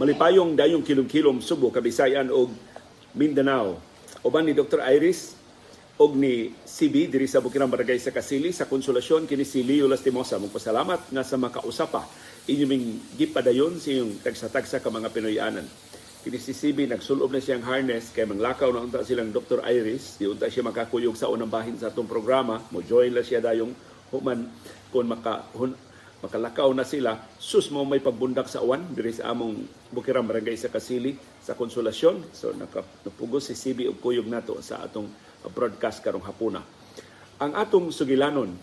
[0.00, 2.50] malipayong dayong kilom-kilom Subo, Kabisayan ug
[3.14, 3.78] Mindanao.
[4.26, 4.82] Uban ni Dr.
[4.82, 5.38] Iris
[5.94, 10.42] og ni CB diri sa Bukirang Barangay sa Kasili sa konsolasyon kini si Leo Lastimosa.
[10.42, 12.02] Magpasalamat nga sa makausapa
[12.50, 12.84] inyo ming
[13.14, 15.66] gipadayon sa inyong tagsa-tagsa ka mga Pinoyanan.
[16.24, 19.62] Kini si CB nagsulob na siyang harness kay manglakaw na unta silang Dr.
[19.62, 20.18] Iris.
[20.18, 22.58] Di unta siya makakuyog sa unang bahin sa atong programa.
[22.72, 23.70] Mo join la siya dayong
[24.08, 24.48] human
[24.88, 25.46] kung maka
[26.24, 29.60] makalakaw na sila, sus mo may pagbundak sa uwan diri sa among
[29.92, 31.12] Bukirang Barangay sa Kasili
[31.44, 32.32] sa konsolasyon.
[32.32, 35.04] So napugos si CB og kuyog nato sa atong
[35.52, 36.64] broadcast karong hapuna.
[37.44, 38.56] Ang atong sugilanon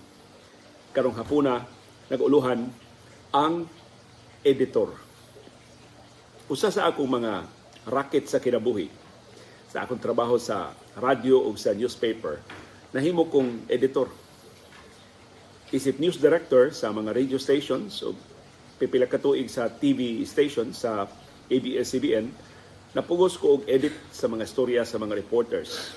[0.89, 1.61] karong hapuna
[2.09, 2.65] naguluhan
[3.29, 3.69] ang
[4.41, 4.97] editor.
[6.49, 7.45] Usa sa akong mga
[7.85, 8.89] racket sa kinabuhi
[9.71, 12.43] sa akong trabaho sa radio o sa newspaper,
[12.91, 14.11] nahimo kong editor
[15.71, 18.11] isip news director sa mga radio stations o
[18.75, 21.07] pipila ka tuig sa TV station sa
[21.47, 22.27] ABS-CBN,
[22.91, 25.95] napugos ko og edit sa mga storya sa mga reporters.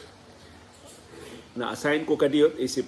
[1.59, 2.87] Na-assign ko kadiyot isip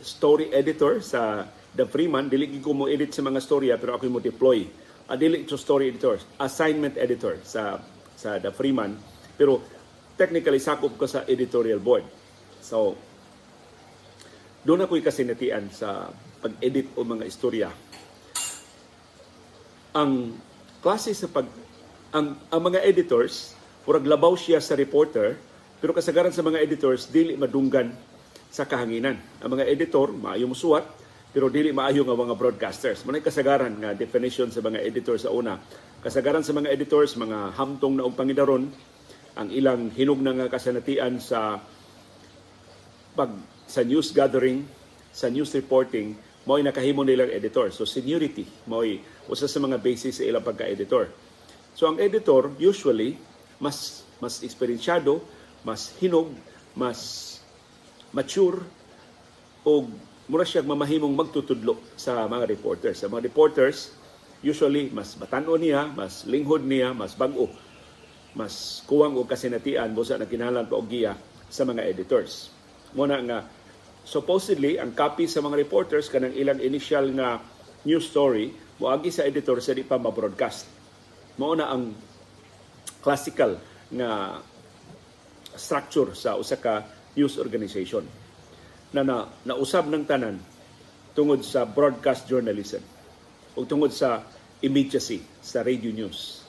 [0.00, 1.44] story editor sa
[1.76, 4.64] The Freeman, dili ko mo edit sa mga storya pero ako mo deploy.
[5.06, 7.78] Uh, dili to story editor, assignment editor sa
[8.16, 8.96] sa The Freeman.
[9.36, 9.60] Pero
[10.16, 12.08] technically sakop ko sa editorial board.
[12.64, 12.96] So,
[14.66, 16.10] doon ako'y kasinatian sa
[16.42, 17.70] pag-edit o mga istorya.
[19.94, 20.34] Ang
[20.82, 21.46] klase sa pag
[22.10, 23.54] ang, ang mga editors,
[23.86, 25.38] purag labaw siya sa reporter,
[25.78, 27.94] pero kasagaran sa mga editors, dili madunggan
[28.50, 29.20] sa kahanginan.
[29.38, 30.82] Ang mga editor, maayo musuwat,
[31.30, 33.04] pero dili maayo nga mga broadcasters.
[33.04, 35.60] Manay kasagaran nga definition sa mga editors sa una.
[36.00, 38.66] Kasagaran sa mga editors, mga hamtong na og pangidaron,
[39.36, 41.60] ang ilang hinog na nga kasanatian sa
[43.12, 43.30] pag
[43.66, 44.64] sa news gathering,
[45.10, 46.14] sa news reporting,
[46.46, 47.74] mo'y nakahimo nilang editor.
[47.74, 51.10] So seniority mo'y usa sa mga basis sa ilang pagka-editor.
[51.74, 53.18] So ang editor usually
[53.58, 55.20] mas mas eksperensyado,
[55.60, 56.32] mas hinog,
[56.72, 57.36] mas
[58.14, 58.64] mature
[59.60, 59.84] o
[60.30, 63.02] mura siya mamahimong magtutudlo sa mga reporters.
[63.02, 63.92] Sa mga reporters,
[64.40, 67.50] usually mas batan-o niya, mas linghod niya, mas bag-o,
[68.32, 71.18] mas kuwang o kasinatian mo sa nagkinalan pa og giya
[71.50, 72.48] sa mga editors.
[72.96, 73.38] Muna nga,
[74.06, 77.42] supposedly, ang copy sa mga reporters kanang ilang initial nga
[77.82, 80.70] news story, moagi sa editor sa di pa ma-broadcast.
[81.42, 81.90] Mao na ang
[83.02, 83.58] classical
[83.90, 84.38] nga
[85.58, 86.86] structure sa usa ka
[87.18, 88.06] news organization
[88.94, 90.36] na, na nausab ng tanan
[91.16, 92.84] tungod sa broadcast journalism
[93.56, 94.20] o tungod sa
[94.60, 96.44] immediacy sa radio news.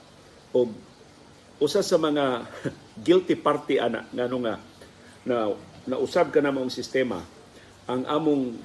[0.52, 0.68] O
[1.58, 2.46] usa sa mga
[3.06, 4.56] guilty party ana ngano nga
[5.26, 5.36] na
[5.88, 7.37] nausab ka na mong sistema
[7.88, 8.60] ang among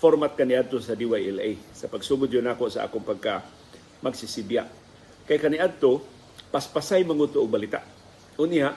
[0.00, 3.44] format kaniadto sa DYLA sa pagsugod yun ako sa akong pagka
[4.02, 4.66] magsisibya.
[5.28, 6.02] Kay kaniadto
[6.50, 7.84] paspasay manguto og balita.
[8.40, 8.74] Unya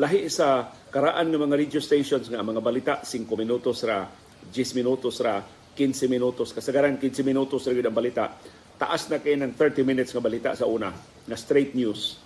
[0.00, 5.20] lahi sa karaan ng mga radio stations nga mga balita 5 minutos ra 10 minutos
[5.20, 5.44] ra
[5.76, 6.56] 15 minutos.
[6.56, 8.32] Kasagaran 15 minutos ra ang balita.
[8.80, 10.88] Taas na kay ng 30 minutes nga balita sa una
[11.28, 12.16] na straight news.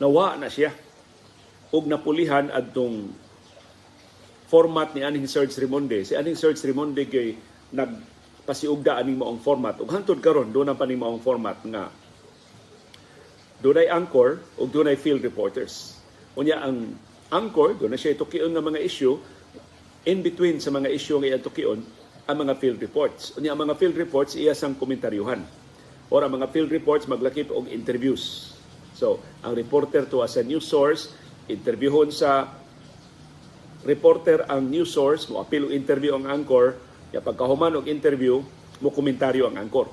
[0.00, 0.72] Nawa na siya.
[1.70, 3.12] Ug napulihan adtong
[4.50, 6.02] format ni aning Serge Rimonde.
[6.02, 7.38] Si aning Serge Rimonde kay
[7.70, 9.78] nagpasiugda aning maong format.
[9.78, 11.86] Ug hantod karon do na pa ning maong format nga
[13.62, 15.94] dunay anchor ug dunay field reporters.
[16.34, 16.98] Unya ang
[17.30, 19.14] anchor do na siya itukion nga mga issue
[20.02, 21.78] in between sa mga issue nga itukion
[22.26, 23.38] ang mga field reports.
[23.38, 25.46] Unya ang mga field reports iya sang komentaryuhan
[26.10, 28.50] or ang mga field reports maglakip og interviews.
[28.98, 31.14] So ang reporter to as a news source
[31.46, 32.59] interviewon sa
[33.84, 36.76] reporter ang news source mo apil og interview ang anchor.
[37.10, 38.44] Ya pagkahuman og interview
[38.80, 39.88] mo komentaryo ang anchor.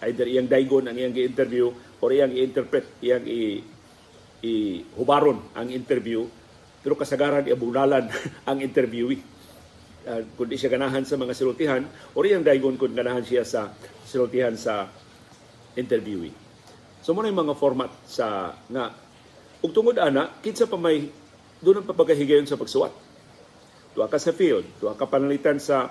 [0.00, 1.70] Either iyang daygon ang iyang gi-interview
[2.00, 3.60] or iyang i-interpret iyang i,
[4.42, 4.52] i
[4.96, 6.26] hubaron ang interview.
[6.80, 8.08] Pero kasagaran iabulalan
[8.50, 9.20] ang interviewee.
[10.00, 11.84] Uh, kung siya ganahan sa mga silutihan
[12.16, 13.68] or iyang daygon kung ganahan siya sa
[14.08, 14.88] silutihan sa
[15.76, 16.32] interviewee.
[17.04, 18.96] So mo na yung mga format sa nga.
[19.60, 21.12] Ug tungod ana kinsa pa may
[21.60, 23.09] doon ang papagahigayon sa pagsuwat
[23.94, 25.90] tuwa ka sa field tuwa ka panalitan sa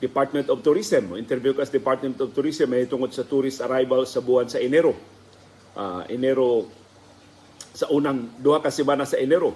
[0.00, 1.12] Department of Tourism.
[1.20, 4.96] Interview ka sa Department of Tourism may tungod sa tourist arrival sa buwan sa Enero.
[5.76, 6.64] Uh, Enero
[7.76, 9.52] sa unang duha ka semana sa Enero.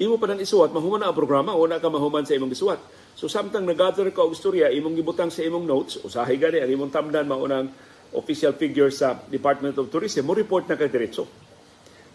[0.00, 2.80] Imo pa nang isuwat, mahuman na ang programa, una ka mahuman sa imong isuwat.
[3.16, 6.92] So samtang nag-gather ka og istorya, imong gibutang sa imong notes, usahay gani ang imong
[6.92, 7.68] tamdan maunang
[8.16, 11.28] official figure sa Department of Tourism, mo report na kay diretso.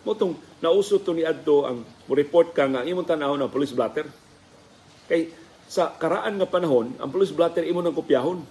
[0.05, 3.73] Mo tong nausot to ni adto ang mo report ka nga imong tan ng police
[3.73, 4.24] blotter.
[5.05, 5.29] Kay
[5.65, 8.41] sa karaan nga panahon, ang police blotter imo nang kopyahon.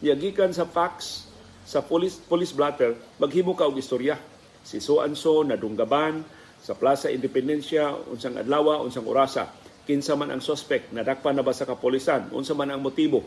[0.00, 1.28] Yagikan sa fax
[1.64, 4.20] sa police police blotter maghimo ka og istorya.
[4.64, 6.24] Si so and so nadunggaban
[6.64, 9.48] sa Plaza Independencia unsang adlaw unsang orasa.
[9.84, 12.32] Kinsa man ang suspect nadakpan na ba sa kapolisan?
[12.32, 13.20] Unsa man ang motibo?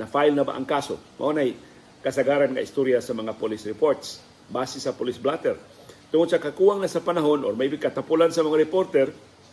[0.00, 0.96] Na file na ba ang kaso?
[1.20, 1.52] Mao nay
[2.00, 5.56] kasagaran nga istorya sa mga police reports base sa police blotter.
[6.12, 9.08] Tungod sa kakuwang na sa panahon or maybe katapulan sa mga reporter,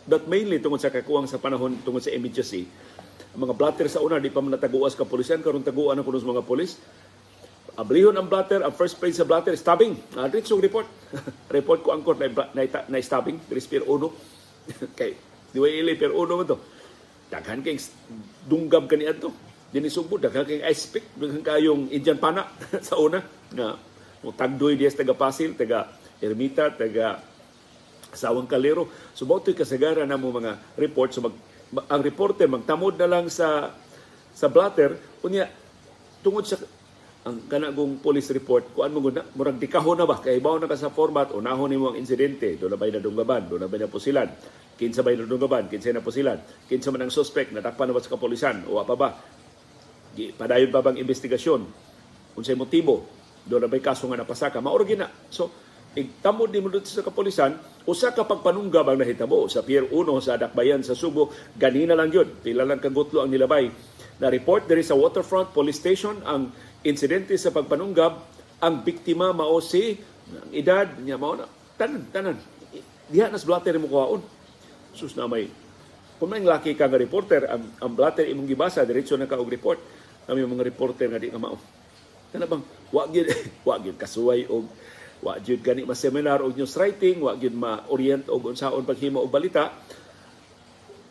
[0.06, 2.64] but mainly tungod sa kakuwang sa panahon tungod sa immediacy,
[3.30, 6.26] ang mga blatter sa una, di pa man nataguas ka polisan, karon taguan ang kunos
[6.26, 6.74] mga polis.
[7.78, 9.94] Ablihon ang blatter, ang first page sa blatter, stabbing.
[10.18, 10.90] Uh, Rich report.
[11.56, 14.10] report ko ang court na, na, na stabbing, Dres per uno.
[14.98, 15.14] kay,
[15.54, 16.58] di wa ili per uno man to.
[17.30, 17.78] Daghan kay
[18.50, 19.30] dunggab kaniya to.
[19.70, 22.50] Dinisugbo, daghan kay ice pick, daghan kayong Indian pana
[22.88, 23.22] sa una.
[23.54, 23.68] Nga,
[24.26, 25.86] mo tagdoy dias taga Pasil, taga
[26.18, 27.22] Ermita, taga
[28.12, 28.90] Sawang Kalero.
[29.14, 31.14] So, so, kasagaran na mo mga report.
[31.14, 31.34] So, mag,
[31.86, 33.70] ang reporter magtamod na lang sa
[34.34, 34.98] sa blatter.
[35.22, 35.46] Unya
[36.24, 36.58] tungod sa
[37.20, 40.24] ang kanagong police report kuan mo na murag dikahon na ba?
[40.24, 42.56] Kay bawo na ka sa format unahon nimo ang insidente.
[42.56, 43.44] Do na bay nadunggaban?
[43.44, 44.28] Do na bay napusilan?
[44.80, 45.68] Kinsa bay nadunggaban?
[45.68, 47.52] Kinsa na pusilan kinsa man ang suspect?
[47.52, 49.08] Natakpan na ba sa kapolisan o apa ba?
[50.16, 51.60] Di, padayon pa bang investigasyon?
[52.40, 53.04] Unsay motibo?
[53.44, 54.64] Do na bay kaso nga napasaka?
[54.64, 55.12] Maoro gina.
[55.28, 57.58] So igtamod ni mo sa kapolisan
[57.88, 62.30] usa ka pagpanunggab ang nahitabo sa Pier 1 sa Dakbayan sa Subo ganina lang yun.
[62.44, 63.66] Pila lang kagutlo ang nilabay.
[64.22, 66.54] Na report diri sa Waterfront Police Station ang
[66.86, 68.12] insidente sa pagpanunggab
[68.60, 69.96] ang biktima mao si
[70.30, 72.36] ang edad niya mao na tanan tanan.
[73.10, 74.22] Diha nas blatter mo kuhaon.
[74.94, 75.50] Sus na may.
[76.20, 79.80] Kung may laki ka reporter ang, ang blatter imong gibasa diretso na ka og report.
[80.28, 81.58] Kami mga reporter nga di nga mao.
[82.30, 82.62] Kana bang
[82.94, 83.26] wa gyud
[83.66, 84.68] wa gyud kasuway og
[85.20, 89.20] Wa jud gani ma seminar og news writing, wa gyud ma orient og unsaon paghimo
[89.20, 89.68] og balita.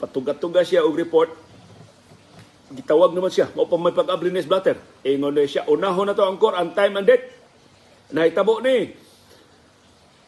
[0.02, 1.30] Patugat-tugas siya og report.
[2.70, 4.78] Gitawag naman siya, mao pa may pag-abli ni Blatter.
[5.02, 7.26] Ingon na siya, unahon na to ang core, ang time and date.
[8.14, 8.94] Nahitabo ni.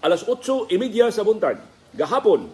[0.01, 1.61] Alas 8.30 sa buntag,
[1.93, 2.49] gahapon,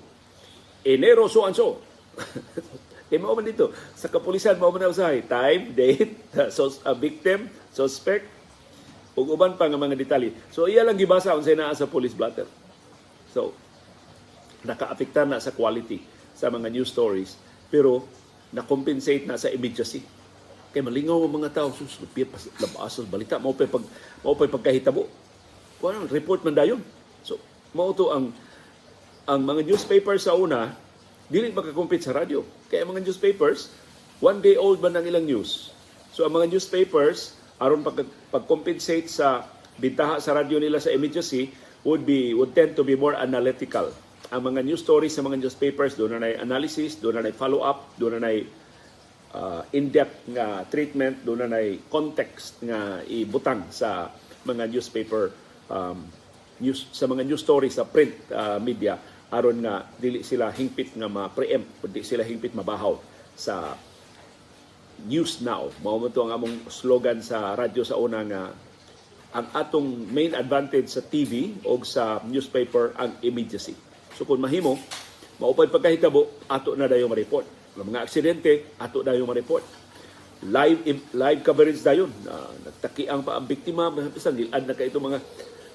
[0.83, 1.79] Enero so and so.
[3.07, 3.71] Eh, mao man dito.
[3.95, 5.23] Sa kapulisan, mao man na usahay.
[5.23, 6.11] Time, date,
[6.55, 8.27] sus- uh, victim, suspect,
[9.17, 10.29] ug uban pa nga mga detalye.
[10.53, 12.45] So iya lang gibasa unsay naa sa police blotter.
[13.33, 13.57] So
[14.61, 16.05] nakaapektar na sa quality
[16.37, 17.33] sa mga news stories
[17.73, 18.05] pero
[18.53, 20.05] na-compensate na sa immediacy.
[20.69, 21.97] Kay malingaw ang mga tao sus
[22.61, 23.81] labas balita mao pa pag
[24.21, 25.09] mao pa pagkahitabo.
[25.81, 26.81] Kuan report man dayon.
[27.25, 27.41] So
[27.73, 28.29] mao to ang
[29.25, 30.77] ang mga newspapers sa una
[31.27, 32.45] dili makakompete sa radyo.
[32.69, 33.73] Kaya mga newspapers
[34.21, 35.73] one day old man ang ilang news.
[36.13, 39.45] So ang mga newspapers aron pag pag-compensate sa
[39.77, 41.49] bintaha sa radyo nila sa immediacy
[41.85, 43.89] would be would tend to be more analytical.
[44.33, 48.19] Ang mga news stories sa mga newspapers doon na analysis, doon na follow up, doon
[48.19, 48.31] na
[49.31, 54.11] uh, in-depth nga treatment, doon na context nga ibutang sa
[54.43, 55.31] mga newspaper
[55.71, 56.03] um,
[56.59, 61.11] news sa mga news stories sa print uh, media aron nga dili sila hingpit nga
[61.11, 62.95] ma-preempt, dili sila hingpit mabahaw
[63.35, 63.75] sa
[65.05, 65.69] News Now.
[65.85, 68.49] Mao mo ang among slogan sa radyo sa una nga
[69.35, 73.77] ang atong main advantage sa TV o sa newspaper ang immediacy.
[74.17, 74.79] So kung mahimo,
[75.37, 77.45] maupay pagkahitabo, ato na dayon ma-report.
[77.77, 79.61] Mga aksidente, ato dayon ma-report.
[80.49, 80.81] Live
[81.13, 82.09] live coverage dayon.
[82.25, 85.21] Uh, nagtakiang pa ang biktima, bisan nilad na kaito mga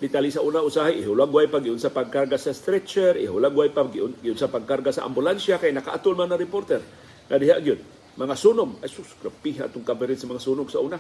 [0.02, 4.50] detalye sa una usahay ihulagway pag yun sa pagkarga sa stretcher ihulagway pag yun sa
[4.50, 6.82] pagkarga sa ambulansya kay nakaatol man na reporter
[7.30, 7.78] na diha gyud
[8.16, 8.80] mga sunog.
[8.84, 10.98] Ay sus, grapiha itong coverage sa mga sunog sa una.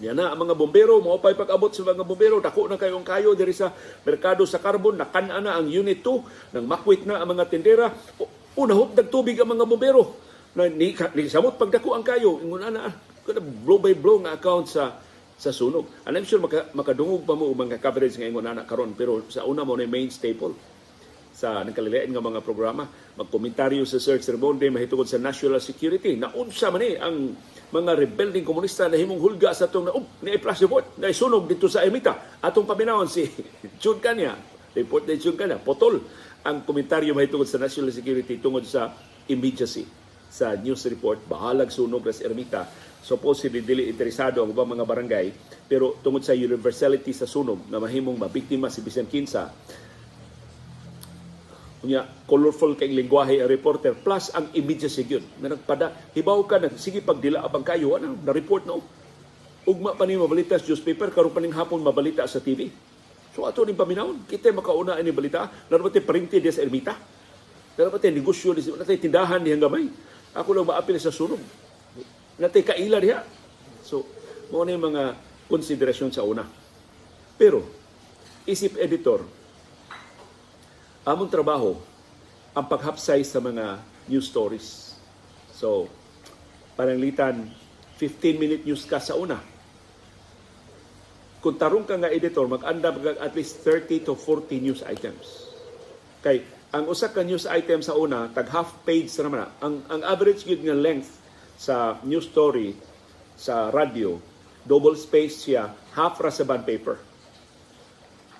[0.00, 3.36] Yan na, ang mga bombero, mo pa'y pag-abot sa mga bombero, dako na kayong kayo
[3.36, 3.70] diri sa
[4.02, 7.92] merkado sa carbon, nakana na ang unit 2, nang makwit na ang mga tindera,
[8.56, 10.16] unahot nagtubig ang mga bombero.
[10.56, 12.88] Na, ni, ni samot pagdako ang kayo, ingon na,
[13.62, 14.96] blow by blow nga account sa
[15.42, 15.90] sa sunog.
[16.06, 19.42] And I'm sure maka, makadungog pa mo mga coverage nga ingon na karon pero sa
[19.42, 20.54] una mo na main staple
[21.32, 22.86] sa nagkalilain nga mga programa.
[23.16, 26.14] Magkomentaryo sa Sir Cermonde mahitungod sa national security.
[26.14, 27.34] Naunsa man ni ang
[27.72, 31.66] mga rebelding komunista na himong hulga sa itong na, oh, flash report na isunog dito
[31.72, 32.38] sa Emita.
[32.38, 33.24] Atong paminawon si
[33.82, 34.36] Jun Kanya.
[34.76, 35.56] Report ni Jun Kanya.
[35.56, 36.04] Potol
[36.44, 38.92] ang komentaryo mahitungod sa national security tungod sa
[39.26, 39.88] immediacy
[40.28, 41.24] sa news report.
[41.24, 42.68] Bahalag sunog sa Ermita
[43.02, 45.26] supposedly dili interesado ang ubang mga barangay
[45.66, 49.50] pero tungod sa universality sa sunog na mahimong mabiktima si bisan kinsa
[51.82, 55.26] Unya, colorful kay lingwahe ang reporter plus ang immediacy yun.
[55.42, 58.78] Nga nagpada, hibaw ka na, sige pagdila abang kayo, ano, na-report no.
[59.66, 62.70] Ugma pa ni mabalita sa newspaper, karon pa ning hapon mabalita sa TV.
[63.34, 66.94] So ato ni paminawon, kita makauna ini balita, naroon pati printi di sa ermita.
[67.74, 69.90] Naroon pati negosyo di sa tindahan di gamay.
[70.38, 71.42] Ako lang maapil sa sunog.
[72.38, 73.20] Natay kaila diha.
[73.82, 74.06] So,
[74.54, 75.18] mo ni mga
[75.50, 76.46] konsiderasyon sa una.
[77.34, 77.66] Pero,
[78.46, 79.41] isip editor,
[81.02, 81.78] among trabaho,
[82.52, 84.98] ang paghapsay sa mga news stories.
[85.54, 85.88] So,
[86.76, 87.48] pananglitan,
[87.96, 89.38] 15-minute news ka sa una.
[91.42, 95.50] Kung tarong ka nga editor, mag-anda mag at least 30 to 40 news items.
[96.22, 99.50] Kay, ang usa ka news item sa una, tag half page sa naman.
[99.58, 101.18] Ang, ang average yun nga length
[101.58, 102.78] sa news story
[103.34, 104.22] sa radio,
[104.62, 106.96] double space siya, half ra sa bond paper.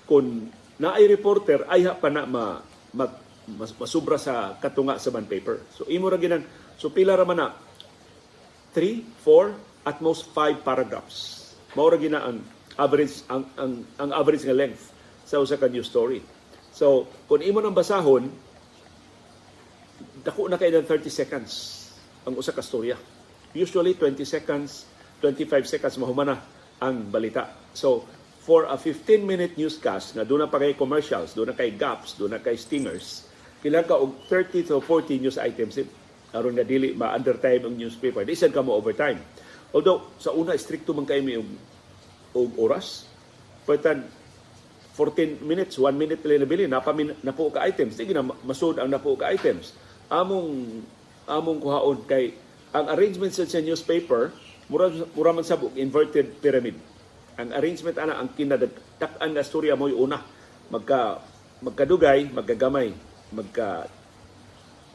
[0.06, 0.46] Kung
[0.80, 2.60] naay reporter, ay pa na ma,
[2.94, 3.12] mag,
[3.48, 5.60] mas, masubra sa katunga sa bond paper.
[5.74, 6.46] So imo ra ginan,
[6.78, 7.48] so pila ra man na
[8.72, 11.50] 3, 4, at most 5 paragraphs.
[11.74, 12.40] Mao ra gina ang
[12.78, 14.94] average ang, ang, ang average nga length
[15.26, 16.22] sa usa ka news story.
[16.72, 18.32] So, kung imo nang basahon,
[20.24, 21.52] dako na kay 30 seconds
[22.24, 22.96] ang usa ka storya.
[23.52, 24.88] Usually 20 seconds,
[25.20, 26.40] 25 seconds mahumana
[26.80, 27.52] ang balita.
[27.76, 28.06] So,
[28.42, 32.34] for a 15-minute newscast na doon na pa kay commercials, doon na kay gaps, doon
[32.34, 33.30] na kay stingers,
[33.62, 35.78] kailangan ka og 30 to 40 news items
[36.34, 38.26] aron nga dili ma-undertime ang newspaper.
[38.26, 39.20] Di ka mo overtime.
[39.70, 43.06] Although, sa una, stricto man kayo may og, oras.
[43.68, 44.02] Pwede
[44.96, 47.96] 14 minutes, 1 minute nila nabili, napamin, napo ka items.
[47.96, 49.76] Di na masud ang napo ka items.
[50.12, 50.82] Among
[51.28, 52.34] among kuhaon kay
[52.72, 54.32] ang arrangement sa newspaper
[54.66, 56.76] mura, mura man sabog inverted pyramid.
[57.42, 60.22] Ang arrangement ana ang kinadagtakan nga storya mo una
[60.70, 61.18] magka
[61.58, 62.94] magkadugay, magkagamay,
[63.34, 63.90] magka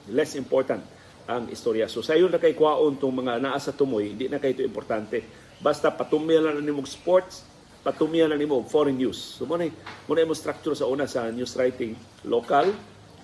[0.07, 0.79] less important
[1.27, 1.91] ang istorya.
[1.91, 5.19] So sayon na kay kwaon tong mga naa sa tumoy, di na kay ito importante.
[5.59, 7.43] Basta patumya lang nimo sports,
[7.83, 9.19] patumya lang nimo foreign news.
[9.35, 9.67] So mo na
[10.07, 12.71] mo na structure sa una sa news writing, local,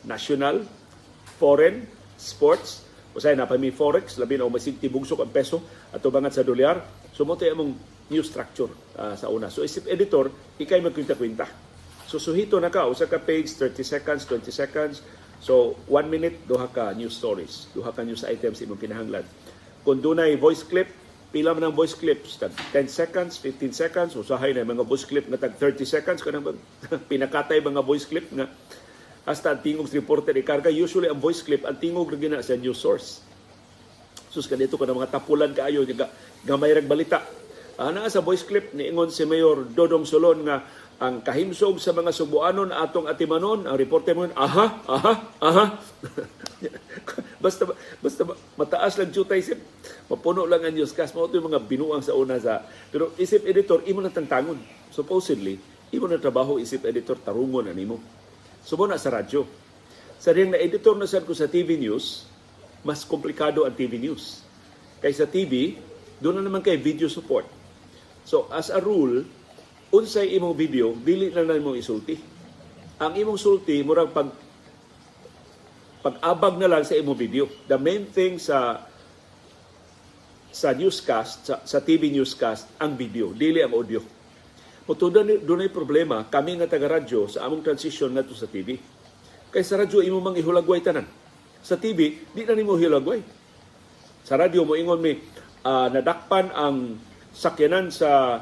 [0.04, 0.68] national,
[1.40, 1.88] foreign,
[2.20, 5.62] sports, Usay na pa mi forex labi na umasig tibugsok ang peso
[5.94, 6.82] ato bangat sa dolyar.
[7.14, 7.78] Sumote among
[8.10, 9.48] new structure uh, sa una.
[9.48, 11.48] So isip editor, ikay magkwinta-kwinta.
[12.10, 14.96] So suhito na ka usa ka page 30 seconds, 20 seconds.
[15.44, 19.28] So 1 minute duha ka news stories, duha ka news items imong kinahanglan.
[19.84, 20.88] Kung dunay voice clip,
[21.34, 25.28] pila man ang voice clips tag 10 seconds, 15 seconds, usahay na mga voice clip
[25.28, 26.56] na tag 30 seconds kanang
[27.12, 28.48] pinakatay mga voice clip nga
[29.24, 32.76] hasta ang tingog reporter ikarga usually ang voice clip ang tingog ra gina sa news
[32.76, 33.24] source
[34.28, 36.12] sus kanito ka mga tapulan kaayo nga
[36.44, 37.24] gamay rag balita
[37.78, 40.66] ana sa voice clip ni ingon si Mayor Dodong Solon nga
[41.02, 45.66] ang kahimsog sa mga Subuanon atong atimanon ang reporter mo aha aha aha
[47.44, 47.68] basta
[48.00, 48.22] basta
[48.56, 49.58] mataas lang jutay isip
[50.08, 52.62] mapuno lang ang newscast mo yung mga binuang sa una sa
[52.94, 54.62] pero isip editor imo na tantangon
[54.94, 55.58] supposedly
[55.92, 57.98] imo na trabaho isip editor tarungon animo
[58.64, 59.44] Sumo na sa radyo.
[60.24, 62.24] Sa rin na editor na ko sa TV News,
[62.80, 64.40] mas komplikado ang TV News.
[65.04, 65.76] Kaysa TV,
[66.24, 67.44] doon na naman kay video support.
[68.24, 69.24] So as a rule,
[69.94, 72.16] unsay imong video, dili na lang imong isulti.
[72.98, 74.32] Ang imong sulti, murag pag
[76.04, 77.48] pag-abag na lang sa imong video.
[77.68, 78.84] The main thing sa
[80.54, 84.04] sa newscast, sa, sa TV newscast, ang video, dili ang audio.
[84.84, 88.76] Mutuda ni dunay problema kami nga taga radyo sa among transition ngadto sa TV.
[89.48, 91.08] Kay sa radyo imo mang ihulagway tanan.
[91.64, 93.24] Sa TV di na nimo hilagway.
[94.28, 95.16] Sa radyo mo ingon mi
[95.64, 97.00] uh, nadakpan ang
[97.34, 98.42] sakyanan sa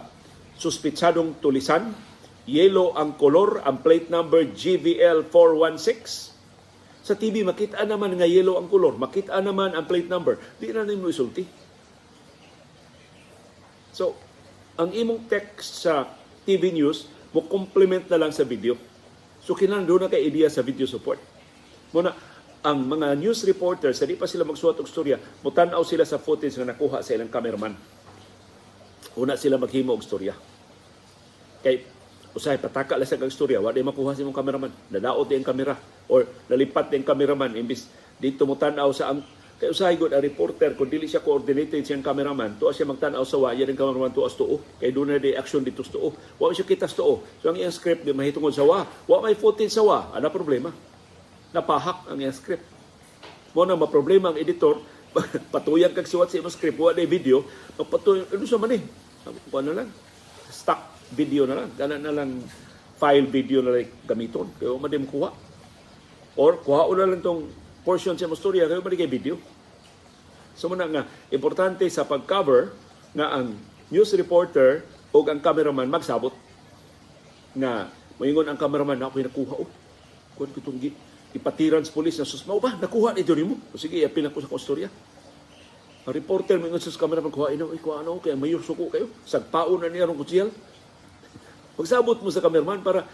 [0.60, 1.90] suspitsadong tulisan.
[2.46, 6.36] Yellow ang kolor, ang plate number GVL 416.
[7.02, 10.38] Sa TV makita naman nga yellow ang kolor, makita naman ang plate number.
[10.60, 11.48] Di na nimo isulti.
[13.96, 14.14] So,
[14.78, 16.06] ang imong text sa
[16.46, 18.76] TV news, mo complement na lang sa video.
[19.42, 21.18] So doon na kay idea sa video support.
[21.96, 22.14] Muna,
[22.62, 26.54] ang mga news reporters, sa di pa sila magsuot og storya, mutanaw sila sa footage
[26.62, 27.74] nga nakuha sa ilang cameraman.
[29.20, 30.36] Una sila maghimo og storya.
[31.62, 31.84] Kay
[32.32, 34.72] usay pataka la sa kag storya, wa di makuha sa imong cameraman.
[34.88, 35.76] Nadaot ang kamera
[36.08, 37.92] or nalipat ang cameraman imbis
[38.22, 39.20] dito mo tanaw sa ang
[39.62, 43.38] Kay usahay gud ang reporter kung dili siya coordinated siyang cameraman, tuwa siya magtan-aw sa
[43.38, 44.58] wa, yan ang cameraman tuwa tuo.
[44.82, 46.18] Kay doon na di action dito sa tuo.
[46.42, 47.22] Wa siya kita sa tuo.
[47.38, 48.90] So ang iyang script di mahitungod sa wa.
[49.06, 50.10] Wa may footage sa wa.
[50.18, 50.74] Ano problema?
[51.54, 52.66] Napahak ang iyang script.
[53.54, 54.82] Mo na ma-problema ang editor,
[55.54, 57.44] patuyan kag suwat sa imong script, wa na video,
[57.76, 58.82] magpatuyan, ano sa man eh?
[59.28, 59.90] Ano na lang?
[60.48, 61.70] Stock video na lang.
[61.76, 62.42] Gana na lang
[62.96, 64.48] file video na lang gamiton.
[64.56, 65.30] Kaya madim kuha.
[66.40, 67.52] Or kuha na lang tong
[67.84, 69.36] portion sa istorya kayo man video.
[70.56, 71.04] So muna nga
[71.34, 72.72] importante sa pag-cover
[73.12, 73.58] nga ang
[73.92, 76.32] news reporter o ang cameraman magsabot
[77.52, 79.70] nga moingon ang cameraman na ako'y nakuha oh.
[80.40, 80.80] Kuan ko itong
[81.32, 83.56] ipatiran sa polis na susmaw ba nakuha ito nimo.
[83.72, 84.90] O sige, apin ako sa istorya.
[86.02, 89.08] Ang reporter mo sa camera pag kuha ino, kuha ano kaya mayor suko kayo.
[89.24, 90.50] Sagpaon na niya rong kutsiyal.
[91.78, 93.06] Pagsabot mo sa cameraman para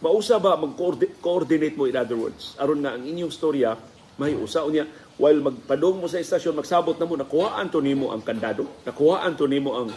[0.00, 2.56] mausa ba mag-coordinate mo in other words.
[2.58, 3.76] Aron nga ang inyong storya
[4.18, 4.82] may usa unya
[5.14, 9.46] while magpadong mo sa estasyon magsabot na mo nakuhaan to nimo ang kandado, nakuhaan to
[9.46, 9.90] nimo ang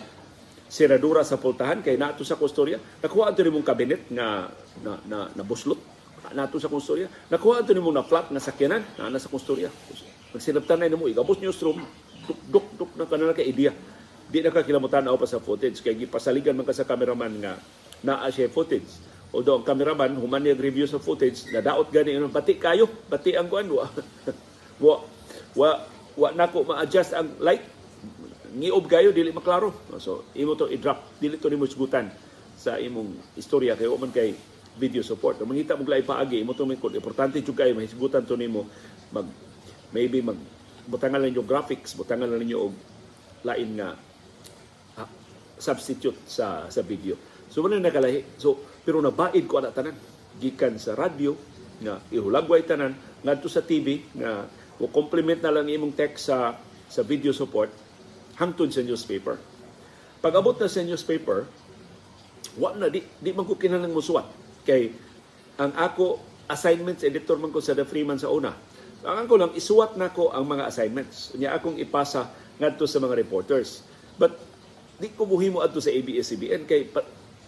[0.70, 4.46] senadura sa pultahan kay nato sa kustorya, nakuhaan to nimo ang kabinet nga
[4.86, 5.91] na na, na buslot
[6.34, 9.72] nato sa kustorya, nakuhaan to nimo na flat nga sakyanan na na sa kustorya.
[10.32, 11.84] Magsinabtan na nimo igabos newsroom,
[12.28, 13.72] duk duk duk na kanala ka idea.
[14.32, 17.54] Di na ka kilamutan pa sa footage kay gipasaligan man ka sa cameraman nga
[18.02, 18.88] naa siya footage.
[19.32, 23.68] Although ang cameraman, human niya review sa footage, nadaot gani pati kayo, pati ang kuan
[23.72, 23.88] wa.
[24.84, 24.96] wa
[25.56, 25.70] wa
[26.20, 27.64] wa nako ma-adjust ang light.
[28.52, 29.72] Ngiob kayo dili maklaro.
[30.04, 32.12] So imo to i-drop, dili to nimo sugutan
[32.60, 34.36] sa imong istorya kay man kay
[34.80, 35.40] video support.
[35.40, 38.68] Kung mangita mo glay paagi, imo to kung importante jud kayo mahisgutan to nimo
[39.12, 39.28] mag
[39.92, 40.40] maybe mag
[40.88, 42.74] butangan lang yung graphics, butangan lang ninyo og
[43.44, 43.90] lain nga
[45.02, 45.10] ah,
[45.60, 47.20] substitute sa sa video.
[47.52, 48.40] So wala nakalahi.
[48.40, 49.98] So pero nabaid ko ana tanan
[50.40, 51.36] gikan sa radyo
[51.84, 54.48] nga ihulagway tanan ngadto sa TV nga
[54.82, 56.58] o na lang imong text sa
[56.90, 57.70] sa video support
[58.40, 59.38] hangtod sa newspaper.
[60.22, 61.46] Pag abot na sa newspaper,
[62.58, 64.94] wa na di di man ko kinahanglan musuwat kay
[65.62, 68.52] ang ako assignments editor man ko sa The Freeman sa una.
[69.02, 71.34] Ang ko lang isuwat na ko ang mga assignments.
[71.40, 72.30] Nya akong ipasa
[72.62, 73.82] ngadto sa mga reporters.
[74.20, 74.38] But
[75.02, 76.94] di ko buhimo adto sa ABS-CBN kay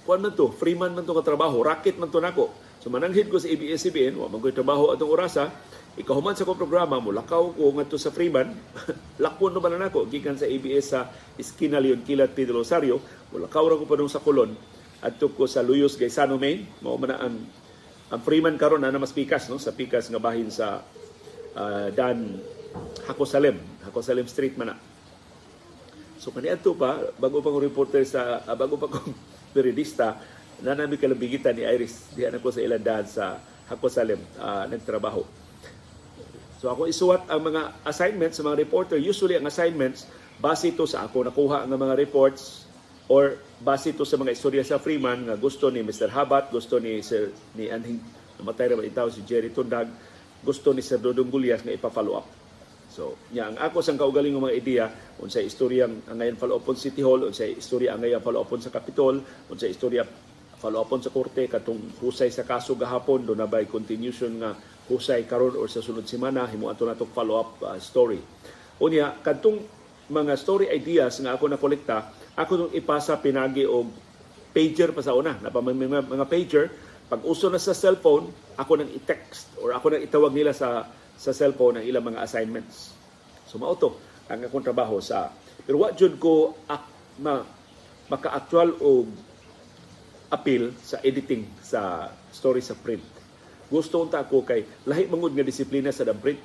[0.04, 2.50] kuan man to, free man to ka trabaho, racket man to nako.
[2.82, 5.54] So mananghid ko sa ABS-CBN, wa man ko trabaho atong orasa,
[5.94, 8.50] ikahuman sa ko programa mo lakaw ko ngadto sa Freeman,
[9.24, 11.06] lakon ba na nako gikan sa ABS sa
[11.38, 12.98] Esquina Leon Kilat Pedro Rosario,
[13.30, 14.73] lakaw ra ko pa sa Colon
[15.04, 17.36] adto ko sa Luyos Gaisano Main, mao man ang
[18.08, 20.80] ang Freeman karon na mas pikas no sa pikas nga bahin sa
[21.60, 22.40] uh, Dan
[23.10, 24.78] Hakosalem, Hakosalem Street man na.
[26.24, 29.12] So kaniadto pa bago pa ko reporter sa uh, bago pa ko
[29.56, 30.16] periodista
[30.64, 33.26] na namin kalabigitan ni Iris diyan ako sa ilandahan sa
[33.68, 35.28] Hakosalem uh, nagtrabaho.
[36.64, 38.96] So ako isuwat ang mga assignments sa mga reporter.
[38.96, 40.08] Usually ang assignments
[40.40, 42.63] base ito sa ako nakuha ang mga reports
[43.12, 46.12] or base ito sa mga istorya sa Freeman nga gusto ni Mr.
[46.12, 48.00] Habat, gusto ni Sir ni Anhing
[48.40, 49.88] namatay na itaw si Jerry Tundag,
[50.44, 52.28] gusto ni Sir Dodong Gulyas nga ipa-follow up.
[52.94, 54.86] So, nya ang ako sang kaugaling mga ideya
[55.18, 58.70] unsay istorya ang ngayon follow up City Hall, unsay istorya ang ngayon follow up sa
[58.70, 59.18] Capitol,
[59.50, 60.06] unsay istorya
[60.62, 64.56] follow up sa korte katong husay sa kaso gahapon do na by continuation nga
[64.88, 68.22] husay karon or sa sunod semana himo ato nato follow up uh, story.
[68.80, 69.60] Unya kadtong
[70.08, 73.90] mga story ideas nga ako na kolekta, ako nung ipasa pinagi og
[74.54, 76.66] pager pa sa una, na mga, mga pager
[77.10, 81.30] pag uso na sa cellphone, ako nang i-text or ako nang itawag nila sa sa
[81.30, 82.94] cellphone ang ilang mga assignments.
[83.46, 83.94] So mao to
[84.30, 85.30] ang akong trabaho sa
[85.64, 86.84] pero wa jud ko ak,
[87.22, 87.46] ma,
[88.10, 89.08] maka-actual og
[90.34, 93.06] appeal sa editing sa story sa print.
[93.70, 96.42] Gusto unta ko kay lahi mangud nga disiplina sa print.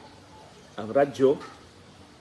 [0.78, 1.34] Ang radyo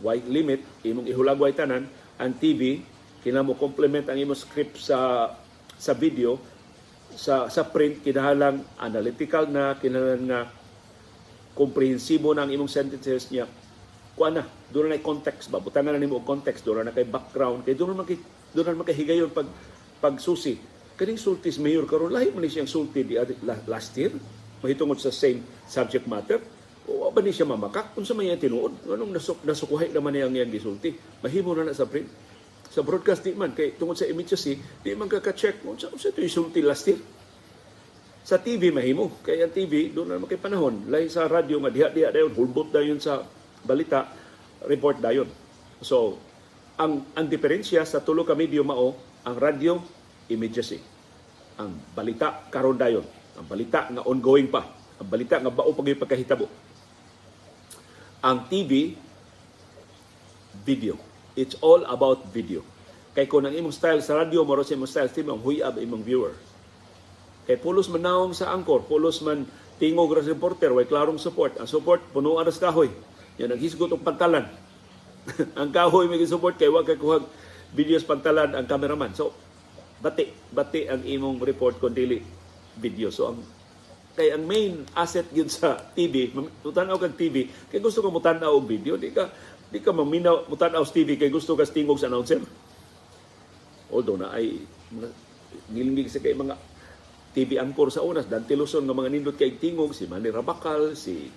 [0.01, 1.85] white limit imong ihulagway tanan
[2.17, 2.81] ang TV
[3.21, 5.31] kinamo complement ang imong script sa
[5.77, 6.37] sa video
[7.13, 10.41] sa sa print kinahanglan analytical na kinahanglan nga
[11.57, 13.49] komprehensibo na ang imong sentences niya.
[14.13, 15.57] Kuan na doon na context ba?
[15.57, 18.21] Butangan na nimo context doon na kay background kay doon na kay
[18.53, 19.49] doon na makahigayon pag
[19.97, 20.61] pagsusi
[20.97, 23.17] kaning sultis mayor karon lahi man siyang sulti di
[23.69, 24.13] last year?
[24.61, 26.41] Mahitungod sa same subject matter?
[26.89, 28.73] O ba ni siya mamakak unsa man iya tinuod?
[28.89, 30.97] Anong nasuk nasukuhay naman niya ang iyang gisulti?
[31.21, 32.09] Mahimo na na sa print
[32.77, 36.13] sa broadcast di man kay tungod sa immediacy di man ka ka-check mo sa unsa
[36.13, 37.01] to isulti last year
[38.27, 39.07] sa TV mahimo.
[39.23, 40.83] Kaya ang TV, doon na makay panahon.
[40.91, 43.23] Lahi sa radyo nga diha-diha dayon, hulbot dayon sa
[43.63, 44.03] balita,
[44.67, 45.31] report dayon.
[45.79, 46.19] So,
[46.75, 49.79] ang ang diferensya sa tulo ka media mao, ang radyo
[50.27, 50.83] immediacy.
[51.55, 53.07] Ang balita karon dayon.
[53.39, 54.75] Ang balita nga ongoing pa.
[54.99, 56.51] Ang balita nga bao pag pagkahitabo.
[58.27, 58.91] Ang TV
[60.67, 61.06] video.
[61.37, 62.65] It's all about video.
[63.13, 66.33] Kay kung ang imong style sa radyo, maro sa imong style, imong huyab imong viewer
[67.47, 69.47] Kay pulos man naong sa angkor, pulos man
[69.79, 71.55] tingog ra reporter, way klarong support.
[71.55, 72.91] Ang support puno aras kahoy.
[73.39, 74.43] Yan ang hisgot og pantalan.
[75.59, 77.23] ang kahoy may support kay wa kay kuhag
[77.71, 79.15] videos pantalan ang cameraman.
[79.15, 79.31] So
[80.03, 82.19] bati bati ang imong report kun dili
[82.75, 83.15] video.
[83.15, 83.39] So ang
[84.19, 88.67] kay ang main asset gyud sa TV, mutanaw kag TV, kay gusto ka mutanaw og
[88.67, 89.29] video, di ka
[89.67, 92.39] di ka maminaw mutanaw sa TV kay gusto ka tingog sa announcer.
[93.91, 94.63] Although na ay
[95.71, 96.55] nilingig sa kay mga
[97.35, 101.29] TV anchor sa unas, Dante Luzon nga mga nindot kay tingog, si Manny Rabakal, si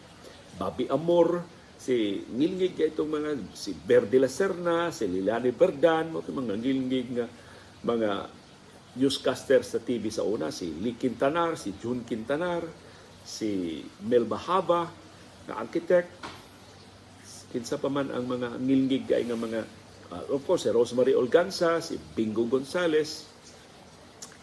[0.56, 1.44] Bobby Amor,
[1.76, 7.26] si ngilngig kay itong mga si Verde La Serna, si Lilani Verdan, mga ngilngig nga
[7.84, 8.10] mga
[8.96, 12.64] newscaster sa TV sa una, si Lee Quintanar, si June Quintanar,
[13.22, 14.90] si Mel Bahaba,
[15.46, 16.10] na architect,
[17.50, 19.60] kinsa pa man ang mga ngilngig kay nga mga
[20.14, 23.26] uh, of course si Rosemary Olganza, si Bingo Gonzales,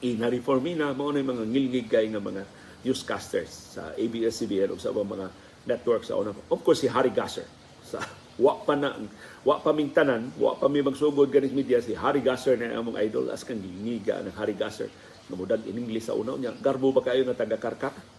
[0.03, 2.43] Ina Reformina, mao na mga ngilngig kay nga mga
[2.83, 5.31] newscasters sa ABS-CBN o sa mga
[5.65, 6.35] network sa una.
[6.51, 7.47] Of course si Harry Gasser.
[7.81, 8.03] Sa
[8.37, 8.93] wa pa na
[9.41, 12.99] wa pa ming tanan, wa pa mi magsugod ganis media si Harry Gasser na among
[13.01, 14.91] idol as kang gingiga ng Harry Gasser.
[15.27, 18.16] Nga mudag in English sa una unya garbo ba kayo nga taga Karkata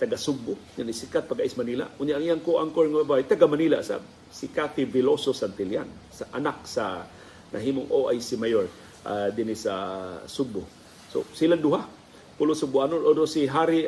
[0.00, 1.84] taga Sugbo nga ni sikat pag is Manila.
[2.00, 4.00] Unya ang iyang ko-angkor nga babae taga Manila sa
[4.32, 7.04] si Cathy Veloso Santillan sa anak sa
[7.52, 8.64] nahimong OIC mayor
[9.04, 9.76] uh, dinhi sa
[10.24, 10.64] Sugbo
[11.12, 11.84] so sila duha
[12.40, 13.04] pulo Subuanon.
[13.04, 13.84] O si Harry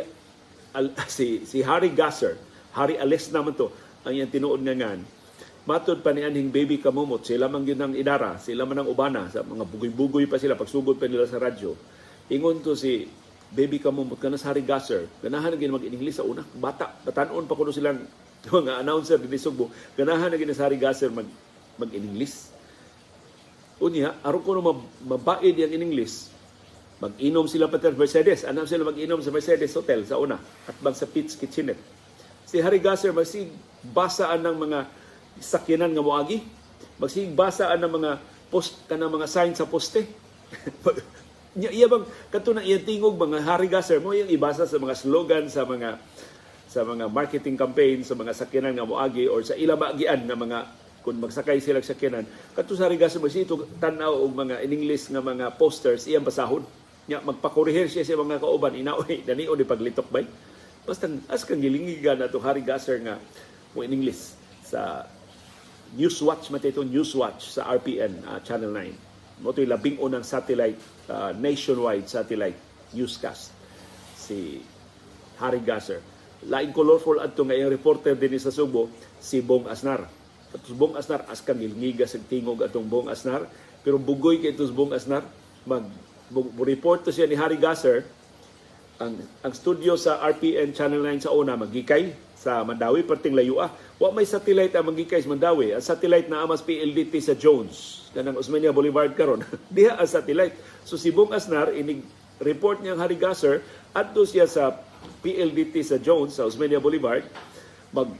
[0.76, 2.36] Al, si si Harry Gasser
[2.76, 3.72] Harry Ales naman to
[4.04, 5.00] ang iyang tinuod nga ngan
[5.62, 9.30] Matod pa ni Anhing Baby Kamumot, sila man yun ang idara, sila man ang ubana,
[9.30, 11.78] sa mga bugoy-bugoy pa sila, pagsugod pa nila sa radyo.
[12.34, 13.06] Ingon to si
[13.52, 16.40] Baby Kamumot, kana sa Harry Gasser, ganahan na gina mag-English sa una.
[16.40, 18.00] Bata, batanon pa kuno silang
[18.48, 21.28] mga announcer din Sugbo, ganahan na gina sa Harry Gasser mag,
[21.76, 22.48] mag-English.
[23.82, 24.62] Unya, aron ko no
[25.04, 26.32] mabaid yung in English,
[27.02, 28.46] mag-inom sila pa Mercedes.
[28.46, 31.82] Anam sila mag-inom sa Mercedes Hotel sa una, at bang sa Pete's Kitchenette.
[32.48, 34.78] Si Harry Gasser, masig basaan ng mga
[35.40, 36.62] sakyanan nga moagi
[37.00, 38.10] magsig basaan ng mga
[38.52, 40.04] post kanang mga sign sa poste
[41.52, 44.96] Nya iya bang kadto na iya tingog mga Harry Gasser mo yung ibasa sa mga
[44.96, 46.00] slogan sa mga
[46.64, 50.64] sa mga marketing campaign sa mga sakyanan nga moagi or sa ila maagian na mga
[51.04, 52.24] kung magsakay sila sa sakyanan.
[52.56, 56.24] Kadto sa Harry Gasser mo ito tan-aw og mga in English nga mga posters iyang
[56.24, 56.64] basahon.
[57.04, 60.24] Nya magpakorehir siya sa mga kauban inaoy danion di paglitok bay.
[60.88, 63.20] Basta as kang gilingigan na to Harry Gasser nga
[63.76, 64.32] mo in English
[64.64, 65.04] sa
[65.92, 69.11] Newswatch matito Newswatch sa RPN uh, Channel 9.
[69.42, 70.78] Mo labing unang satellite
[71.10, 72.56] uh, nationwide satellite
[72.94, 73.50] newscast
[74.14, 74.62] si
[75.42, 75.98] Harry Gasser.
[76.46, 78.86] Lain colorful adto nga yung reporter din sa Subo
[79.18, 80.06] si Bong Asnar.
[80.54, 83.50] Tapos Bong Asnar as kang ilngiga sa tingog atong Bong Asnar
[83.82, 85.26] pero bugoy kay tos Bong Asnar
[85.66, 85.86] mag
[86.62, 88.06] report to siya ni Harry Gasser
[89.02, 93.70] ang ang studio sa RPN Channel 9 sa una magikay sa Mandawi perting layo ah.
[94.02, 95.78] Wa may satellite ang magikay sa Mandawi.
[95.78, 99.46] Ang satellite na amas PLDT sa Jones kanang Osmeña Boulevard karon.
[99.70, 100.58] Diha ang satellite.
[100.82, 102.02] So si Bong Asnar inig
[102.42, 103.62] report niyang Harry Gasser
[103.94, 104.74] adto siya sa
[105.22, 107.22] PLDT sa Jones sa Osmeña Boulevard
[107.94, 108.10] mag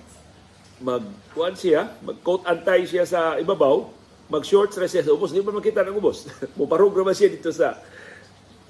[0.79, 1.03] mag
[1.35, 3.83] kuan siya, mag coat antay siya sa ibabaw,
[4.31, 6.31] mag shorts ra siya sa ubos, di ba makita ng ubos.
[6.59, 7.75] Muparograma siya dito sa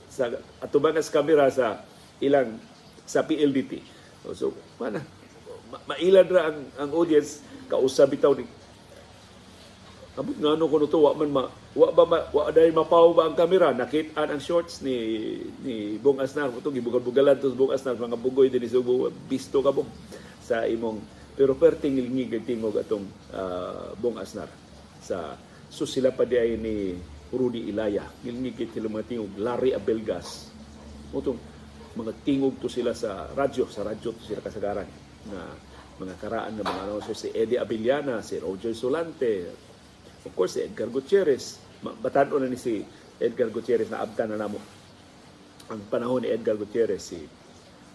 [0.09, 0.33] sa
[0.64, 1.85] atubangas kamera sa
[2.25, 2.57] ilang
[3.05, 3.85] sa PLDT.
[4.33, 5.21] So mana
[5.72, 7.40] ma- mailan ra ang, ang audience
[7.72, 8.44] kausab bitaw ni
[10.12, 13.22] Abot nga ano kuno to wa man ma wa ba ma, wa dahil mapaw ba
[13.24, 13.72] ang kamera?
[13.72, 14.92] Nakit-an ang shorts ni
[15.64, 16.52] ni Bong Asnar.
[16.52, 17.96] To gibugal-bugalan to Bong Asnar.
[17.96, 19.88] Mga bugoy dinhi Subo bisto ka bong
[20.44, 21.00] sa imong
[21.32, 24.52] pero perting ngilngig tingog atong uh, Bong Asnar.
[25.00, 25.32] Sa
[25.72, 26.92] so sila pa di ay ni
[27.32, 28.04] Rudy Ilaya.
[28.20, 29.32] Ngilngig kit mga tingog.
[29.40, 30.52] Larry Abelgas.
[31.16, 31.40] Utong
[31.96, 33.64] mga tingog to sila sa radyo.
[33.64, 35.54] Sa radyo to sila kasagaran na
[36.00, 39.46] mga karaan ng mga announcer si Eddie Abiliana, si Roger Solante,
[40.22, 41.62] of course si Edgar Gutierrez.
[41.82, 42.82] Batanon na ni si
[43.18, 44.58] Edgar Gutierrez na abtan na namo
[45.70, 47.20] ang panahon ni Edgar Gutierrez si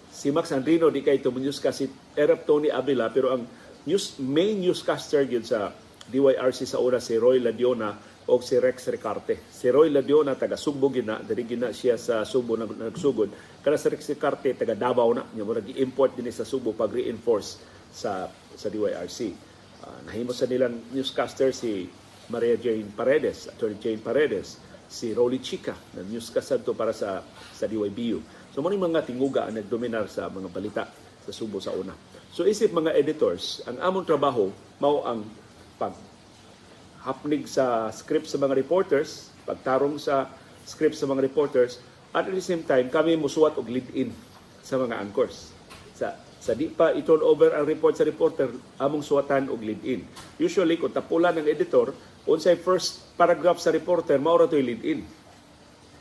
[0.07, 1.85] si Max Andrino di kay tumunyos ka si
[2.15, 3.43] Erap Tony Abila pero ang
[3.85, 5.75] news main newscaster gyud sa
[6.07, 7.93] DYRC sa una si Roy Ladiona
[8.27, 9.39] o si Rex Ricarte.
[9.47, 13.31] Si Roy Ladiona taga Sugbo gina, diri gina siya sa Sugbo nag nagsugod.
[13.63, 17.59] Kana si Rex Ricarte taga Davao na, nya mo import din sa Sugbo pag reinforce
[17.91, 19.19] sa sa DYRC.
[19.79, 21.87] Uh, nahimo sa nilang newscaster si
[22.27, 27.23] Maria Jane Paredes, Attorney Jane Paredes, si Rolly Chica na newscaster to para sa
[27.55, 28.19] sa DYBU.
[28.51, 30.83] So mo mga tinguga ang nagdominar sa mga balita
[31.23, 31.95] sa Subo sa una.
[32.31, 34.51] So isip mga editors, ang among trabaho
[34.83, 35.23] mao ang
[35.79, 36.06] pag
[37.07, 40.27] hapnig sa script sa mga reporters, pagtarong sa
[40.67, 41.79] script sa mga reporters,
[42.11, 44.11] at at the same time, kami musuwat og lead-in
[44.59, 45.55] sa mga anchors.
[45.95, 48.47] Sa sa di pa i-turn over ang report sa reporter,
[48.79, 50.05] among suwatan og lead-in.
[50.39, 51.91] Usually, kung tapulan ng editor,
[52.23, 55.03] unsay first paragraph sa reporter, maura to lead-in.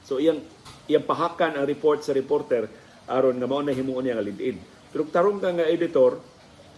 [0.07, 0.45] So, iyang,
[0.87, 2.71] iyang pahakan ang report sa reporter
[3.11, 4.59] aron nga mao na himuon niya nga lead-in.
[4.95, 6.23] Pero tarong ka nga editor,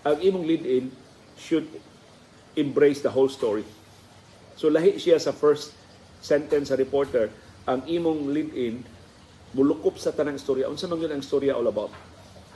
[0.00, 0.88] ang imong lead-in
[1.36, 1.68] should
[2.56, 3.68] embrace the whole story.
[4.58, 5.70] So lahi siya sa first
[6.18, 7.30] sentence sa reporter,
[7.70, 8.82] ang imong lead-in
[9.54, 10.66] mulukop sa tanang istorya.
[10.66, 11.94] Unsa man yun ang istorya all about?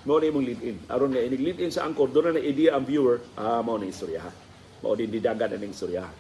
[0.02, 0.76] Mao na imong lead-in.
[0.90, 4.26] Aron nga inig lead-in sa angkor, doon na idea ang viewer, ah, mao na istorya
[4.82, 6.12] mao din didagan aning istoryahan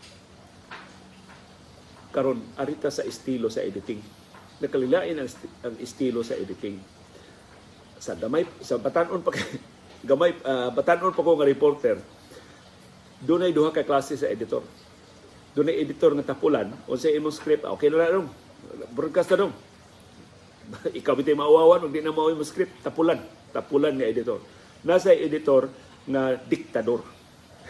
[2.14, 3.98] karon arita sa estilo sa editing
[4.62, 5.30] nakalilain ang,
[5.66, 6.78] ang estilo sa editing
[7.98, 9.34] sa damay sa batanon pa
[10.08, 11.98] gamay ah, batanon pa ko nga reporter
[13.18, 14.62] dunay duha ka klase sa editor
[15.52, 17.64] dunay editor nga tapulan unsay imong script.
[17.78, 18.28] Okay na na dong
[18.92, 19.54] broadcast na dong
[20.98, 22.80] ikaw bitay maawawan ug di na mao imong script.
[22.80, 23.20] Tapulan
[23.52, 24.40] tapulan nga editor.
[24.82, 25.68] Nasa editor
[26.08, 27.04] nga diktador.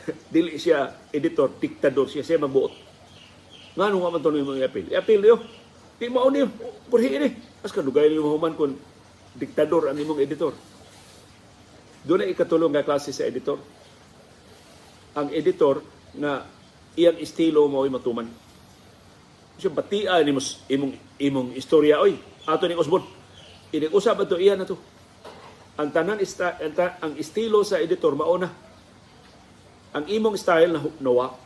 [0.34, 2.22] Dili siya editor diktador siya.
[2.22, 2.94] Siya magbuot
[3.72, 5.36] nga nung man to imong i-appeal i-appeal yo
[5.96, 6.44] di mao ni
[6.90, 7.30] purhi ini.
[7.62, 8.72] As kadugay ni mahuman kun
[9.32, 10.52] diktador ang imong editor.
[12.02, 13.56] Doon ay ikatulong nga klase sa editor.
[15.14, 15.80] Ang editor
[16.18, 16.42] nga
[16.96, 18.28] iyang estilo mo matuman.
[19.56, 23.04] Siya batia ni mos imong imong istorya oy ato ni Osbon
[23.72, 24.76] ini usab ato iya na to
[25.80, 28.50] ang tanan ista, ang, ta- ang estilo sa editor mauna
[29.92, 31.36] ang imong style na nawa.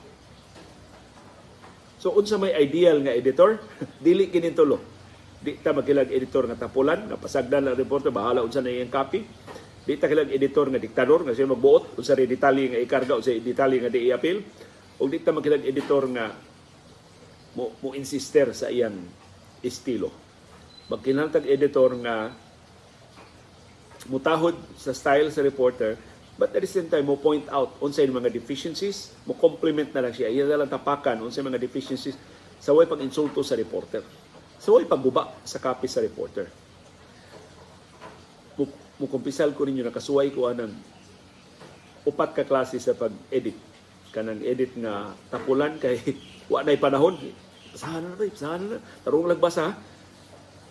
[1.98, 3.58] So unsa may ideal nga editor?
[4.06, 4.94] Dili kini tulo
[5.36, 9.22] di ta magkilag editor nga tapulan nga pasagdan ang reporter bahala unsa na iyang copy.
[9.86, 13.34] Di ta kilag editor nga diktador nga siya magbuot unsa ri detalye nga ikarga unsa
[13.34, 14.38] detalye nga di i-appeal
[14.96, 16.32] ug di ta magkilag editor nga
[17.52, 18.96] mo, mo insister sa iyang
[19.60, 20.12] estilo.
[20.88, 22.32] Magkinahangtag editor nga
[24.06, 25.98] mutahod sa style sa reporter
[26.36, 30.14] but at the same time mo point out unsay mga deficiencies mo compliment na lang
[30.16, 30.32] siya.
[30.32, 32.16] Iya lang tapakan unsay mga deficiencies
[32.56, 34.00] sa way pag insulto sa reporter.
[34.56, 36.48] Sa way pagguba sa copy sa reporter.
[38.56, 38.64] Mo,
[38.96, 40.72] mo kumpisal ko ninyo nakasuway ko anang
[42.06, 43.75] upat ka klase sa pag-edit
[44.16, 46.00] kanang edit nga tapulan kay
[46.52, 47.20] wa nay panahon.
[47.76, 49.76] Basahan na ba basahan na tarong lagbasa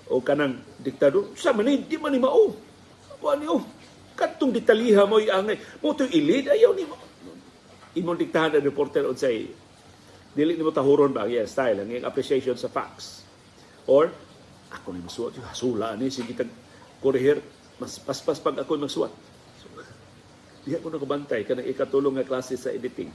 [0.10, 2.50] o kanang diktador sa man di man ni mao.
[3.22, 3.62] Wa ni oh
[4.18, 6.98] katong detalyiha mo angay mo to ilid ayaw ni mo.
[7.94, 9.46] Imong diktahan ang reporter unsay
[10.36, 13.24] dili nimo tahuron ba iyang style ang appreciation sa facts?
[13.88, 14.12] Or
[14.76, 16.52] ako ni masuot hasula ni sige tag
[17.00, 17.40] kurihir
[17.80, 19.14] mas paspas pag ako magsuwat
[19.60, 19.68] so,
[20.68, 23.12] diha ko nakabantay kanang ikatulong nga klase sa editing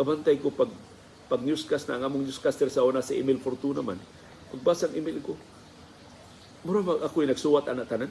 [0.00, 0.72] kabantay ko pag
[1.28, 4.00] pag newscast na ang among newscaster sa una si Emil Fortuna man.
[4.50, 5.36] Pagbasa ang email ko.
[6.64, 8.10] Mura ba ako nagsuwat ana tanan?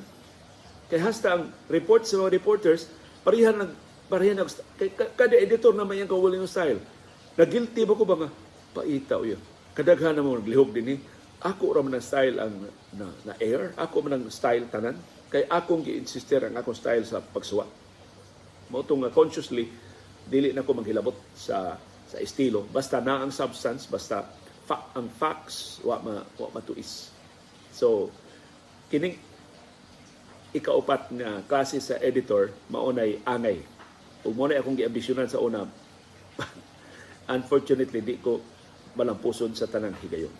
[0.87, 2.87] Kay hasta ang report sa mga reporters
[3.25, 3.73] parihan nag
[4.07, 6.79] parihan ka- kada editor na may ang kawaling style.
[7.35, 8.29] Nagilty ba ko ba nga?
[8.71, 9.41] Paita yun.
[9.73, 10.99] Kadaghan na mo naglihog din eh.
[11.43, 12.53] Ako ra man ang style ang
[12.95, 14.95] na, na air ako man ang style tanan.
[15.27, 17.69] Kay akong gi-insister ang akong style sa pagsuwat.
[18.69, 19.88] Mo nga consciously
[20.29, 21.75] dili na ko maghilabot sa
[22.09, 22.65] sa estilo.
[22.69, 24.25] Basta na ang substance basta
[24.65, 27.09] fa- ang facts wa ma wa matuis.
[27.73, 28.13] So
[28.93, 29.17] kining
[30.53, 33.61] ikaupat nga klase sa editor maunay angay.
[34.25, 35.65] Ug mo akong giambisyonan sa una
[37.35, 38.41] unfortunately di ko
[38.97, 40.33] malampusod sa tanang higayon.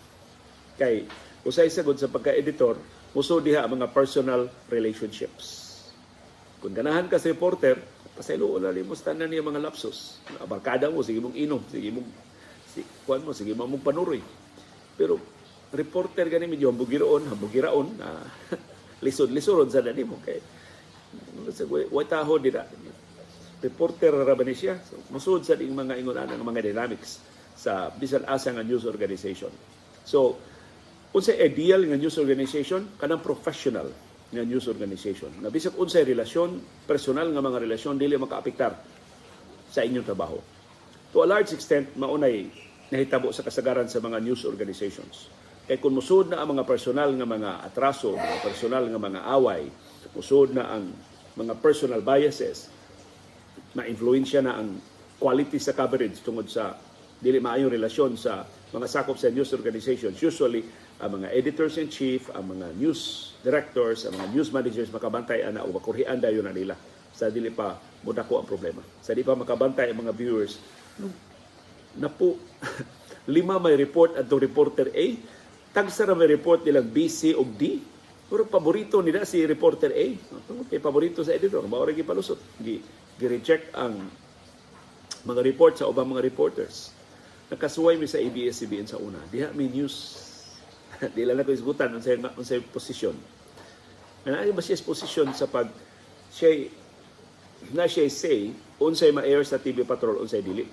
[0.78, 1.06] Kay
[1.46, 2.78] usay sagod sa pagka-editor
[3.14, 5.70] muso diha ang mga personal relationships.
[6.60, 7.80] Kung ganahan ka sa reporter
[8.20, 10.20] pasaylo na limos tanan niya mga lapsos.
[10.44, 12.08] Barkada mo sige mong inom sige mong
[12.68, 14.20] si kuan mo sige mong panuroy
[15.00, 15.16] pero
[15.72, 18.28] reporter gani medyo hambugiroon hambugiraon ah,
[19.06, 20.44] lisod-lisod sa dani mo kay
[21.72, 22.68] way taho dira
[23.60, 24.80] reporter ra ba ni siya?
[24.80, 27.20] So, musud sa ding mga ingon ng mga dynamics
[27.60, 29.52] sa bisan asa nga news organization.
[30.08, 30.40] So
[31.12, 32.96] unsay ideal nga news organization?
[32.96, 33.92] Kanang professional
[34.30, 35.34] nga news organization.
[35.42, 38.78] Na bisag unsay relasyon personal nga mga relasyon dili makaapektar
[39.70, 40.38] sa inyong trabaho.
[41.14, 42.46] To a large extent maunay
[42.94, 45.30] nahitabo sa kasagaran sa mga news organizations.
[45.70, 49.70] Kay kung musud na ang mga personal nga mga atraso mga personal nga mga away
[50.18, 50.90] musud na ang
[51.38, 52.74] mga personal biases
[53.78, 54.82] na influensya na ang
[55.22, 56.74] quality sa coverage tungod sa
[57.20, 58.42] dili maayong relasyon sa
[58.74, 60.16] mga sakop sa news organizations.
[60.18, 60.64] Usually,
[61.00, 66.20] ang mga editors-in-chief, ang mga news directors, ang mga news managers makabantay ana o makurhian
[66.20, 66.76] dayon na nila
[67.16, 68.84] sa dili pa mudako ang problema.
[69.04, 70.60] Sa di pa makabantay ang mga viewers,
[71.96, 72.36] na po,
[73.36, 75.06] lima may report at reporter A,
[75.76, 77.80] tagsa na may report nilang B, C o D,
[78.30, 80.06] pero paborito nila si reporter A.
[80.70, 82.38] Kay paborito sa editor, mao ra palusot.
[82.62, 82.78] Gi
[83.20, 84.00] gi-reject ang
[85.28, 86.96] mga report sa ubang mga reporters.
[87.52, 89.20] Nakasuway mi sa ABS-CBN sa una.
[89.28, 90.29] Diha may news.
[91.16, 93.16] Di lang ako isgutan unsay unsay posisyon.
[94.28, 95.72] Ana ba siya posisyon sa pag
[96.30, 96.68] siya
[97.72, 100.68] na siya say unsay ma-air sa TV Patrol unsay dili.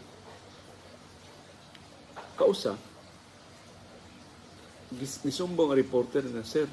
[2.36, 2.76] Kausa
[4.94, 6.68] gis- nisumbong ang reporter na sir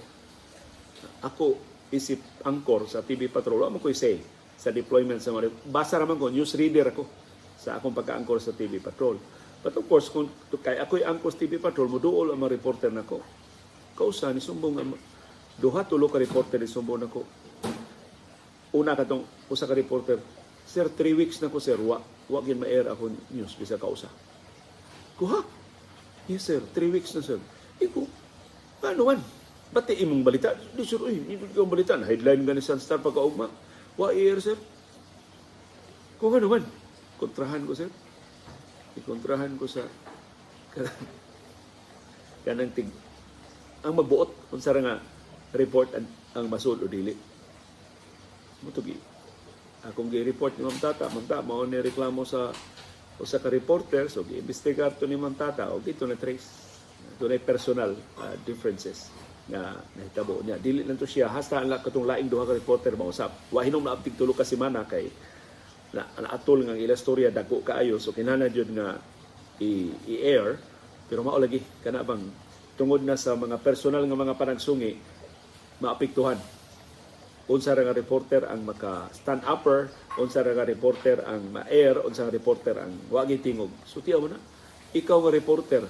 [1.24, 1.58] ako
[1.94, 3.70] isip angkor sa TV Patrol.
[3.70, 4.18] Amo ko say
[4.58, 7.06] sa deployment sa mga basa raman ko news reader ako
[7.58, 9.18] sa akong pagka-angkor sa TV Patrol.
[9.64, 10.28] But of course, kung
[10.60, 13.24] kay ako'y angkor sa TV Patrol, muduol ang mga reporter nako.
[13.94, 14.94] Kausa ni sumbong ang
[15.58, 17.22] duha tulo ka reporter ni sumbong nako.
[18.74, 19.22] Una katong
[19.54, 20.18] usa ka reporter,
[20.64, 21.76] Sir, three weeks na ko, sir.
[21.76, 22.00] Wa,
[22.32, 24.08] wa gin ma-air ako news bisa kausa.
[25.20, 25.44] Kuha?
[26.32, 26.64] Yes, sir.
[26.72, 27.40] Three weeks na, sir.
[27.84, 28.08] Iko,
[28.80, 29.20] paano man?
[29.74, 30.56] Ba't di imong balita?
[30.56, 31.20] Di, sir, uy,
[31.52, 32.00] ko balita.
[32.00, 33.52] Headline nga ni Sunstar pagkaugma.
[34.00, 34.56] Wa air, sir.
[36.18, 36.64] Kung ano man,
[37.20, 37.92] kontrahan ko, sir.
[38.96, 39.84] Ikontrahan ko sa
[42.46, 42.90] kanang tig
[43.84, 45.00] ang magbuot kung sa nga
[45.54, 46.08] report ang,
[46.40, 47.14] ang masud o dili.
[48.64, 48.96] Mutugi.
[49.84, 51.12] Akong gi-report ni Ma'am Tata,
[51.44, 52.50] mao ni reklamo sa
[53.20, 56.72] usa ka reporter, so gi-investigar to ni Ma'am Tata, o dito na trace.
[57.20, 59.12] Ito na personal uh, differences
[59.52, 60.56] nga nahitabo niya.
[60.56, 63.52] Dili lang to siya, hasta ang katong laing duha ka reporter mausap.
[63.52, 65.12] Wa hinom na abtig tulo ka semana kay
[65.94, 68.98] na naatol nga ila storya dako kaayo so kinahanglan jud nga
[69.62, 70.58] i-air
[71.06, 72.26] pero mao lagi kana bang
[72.74, 74.98] tungod na sa mga personal nga mga panagsungi
[75.84, 76.40] maapektuhan.
[77.44, 82.24] Unsa ra nga reporter ang maka stand upper unsa ra nga reporter ang ma-air unsa
[82.24, 83.68] nga reporter ang wa tingog.
[83.84, 84.40] So tiyaw na.
[84.96, 85.84] Ikaw nga reporter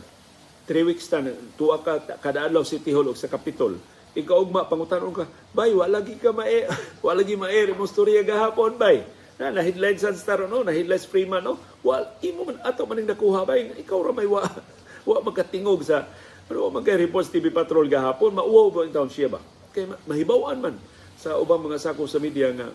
[0.66, 3.78] three weeks tan tuwa ka kada adlaw City Hall ug sa Capitol.
[4.18, 6.66] Ikaw ugma pangutanon ka bay wa lagi ka ma-air
[7.06, 9.06] wa lagi ma-air mo storya gahapon bay.
[9.38, 10.66] Na na headline sa Star no?
[10.66, 11.62] Na headlines Freeman no?
[11.86, 14.42] Wal imo man ato man nakuha ba ikaw ra may wa
[15.10, 16.10] wa magkatingog sa
[16.52, 19.40] wa man kay reports TV Patrol gahapon mauwaw ba ang taon siya ba
[19.72, 20.76] kay mahibawan man
[21.16, 22.68] sa ubang mga sako sa media nga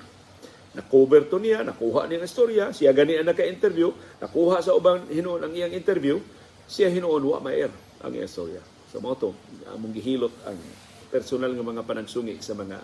[0.78, 5.42] na-cover to niya, nakuha niya ang istorya, siya gani ang naka-interview, nakuha sa ubang hinuon
[5.42, 6.20] ang iyang interview,
[6.68, 7.72] siya hinuon wa ma-air
[8.04, 8.62] ang iyang istorya.
[8.92, 9.32] So mo to,
[9.74, 10.56] among gihilot ang
[11.08, 12.78] personal nga mga panagsungi sa mga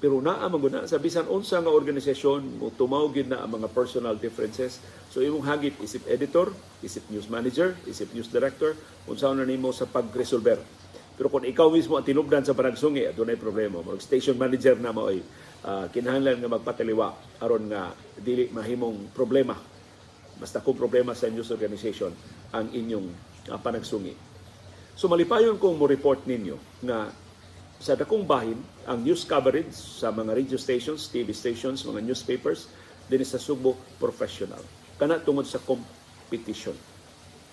[0.00, 3.68] pero naa man gud na sa bisan unsa nga organisasyon mo tumawgid na ang mga
[3.68, 4.80] personal differences.
[5.12, 6.48] So imong hagit isip editor,
[6.80, 8.72] isip news manager, isip news director,
[9.04, 10.56] unsa na nimo sa pagresolver.
[11.20, 13.84] Pero kung ikaw mismo ang tinubdan sa panagsungi, adunay problema.
[13.84, 15.20] Mag station manager na mo ay
[15.68, 19.52] uh, kinahanglan nga magpataliwa aron nga dili mahimong problema.
[20.40, 22.08] Basta kung problema sa news organization
[22.56, 23.04] ang inyong
[23.52, 24.16] uh, panagsungi.
[24.96, 26.56] So malipayon kong mo report ninyo
[26.88, 27.12] nga
[27.80, 32.68] sa dakong bahin ang news coverage sa mga radio stations, TV stations, mga newspapers
[33.08, 34.60] din sa Subo professional.
[35.00, 36.76] Kana tungod sa competition.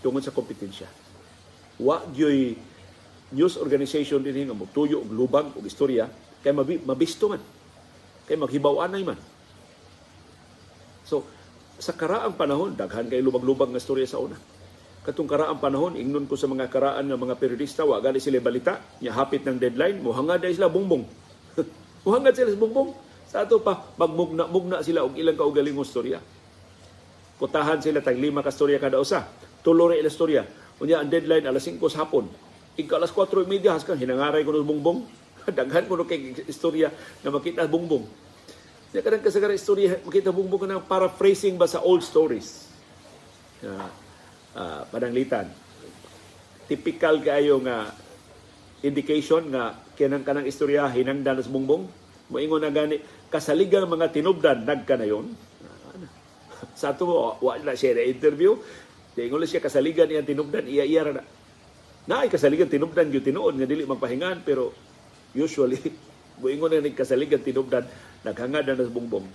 [0.04, 0.92] Tungod sa kompetensya.
[1.80, 2.60] Wa gyoy
[3.32, 6.12] news organization din nga mutuyo og lubag og istorya
[6.44, 6.52] kay
[6.84, 7.40] mabisto man.
[8.28, 9.20] Kay maghibaw-anay man.
[11.08, 11.24] So,
[11.80, 14.57] sa karaang panahon, daghan kay lubag-lubag nga istorya sa una
[15.08, 18.84] katong karaang panahon ingnon ko sa mga karaan ng mga periodista wa gali sila balita
[19.00, 21.08] nya hapit ng deadline muhangad dai sila bungbong
[22.06, 22.90] muhangad sila sa bungbong
[23.28, 26.24] sa ato pa magmugna mugna sila og ilang kaugalingong storya.
[27.38, 29.28] Kutahan sila tag lima ka storya kada usa.
[29.62, 30.48] Tulo ra ila storya.
[30.80, 32.26] Unya ang deadline alas 5 sa hapon.
[32.80, 35.04] Ika alas 4:30 haskan hinangaray ko ng bungbong
[35.58, 36.88] daghan ko kay istorya
[37.22, 38.08] na makita bungbong
[38.96, 42.72] Ya kadang kasagaran istorya makita bungbong na paraphrasing ba sa old stories.
[43.60, 43.92] Uh,
[44.58, 45.46] uh, pananglitan.
[46.66, 47.94] Typical kayo nga
[48.82, 51.86] indication nga kinang kanang istorya hinangdan sa bungbong.
[52.28, 53.00] Moingon na gani
[53.32, 55.32] kasaligang mga tinubdan nagkanayon.
[56.78, 58.58] sa ato wa na siya na interview.
[59.18, 61.24] Tingon siya kasaligan niya tinubdan iya iya na.
[62.06, 64.76] Na ay kasaligan tinubdan gyud tinuod nga dili magpahingan pero
[65.34, 65.80] usually
[66.42, 67.88] moingon na ni kasaligan tinubdan
[68.22, 69.26] naghangad na sa bungbong.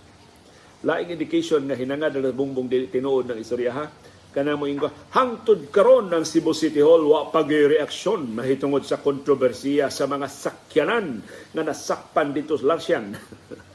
[0.83, 3.87] Laing indication nga hinangad na sa bungbong dili tinuod ng istorya ha
[4.33, 10.09] kana mo ingo hangtod karon ng Cebu City Hall wa pagi-reaksyon mahitungod sa kontrobersiya sa
[10.09, 11.21] mga sakyanan
[11.53, 13.13] nga nasakpan dito sa Larsyan.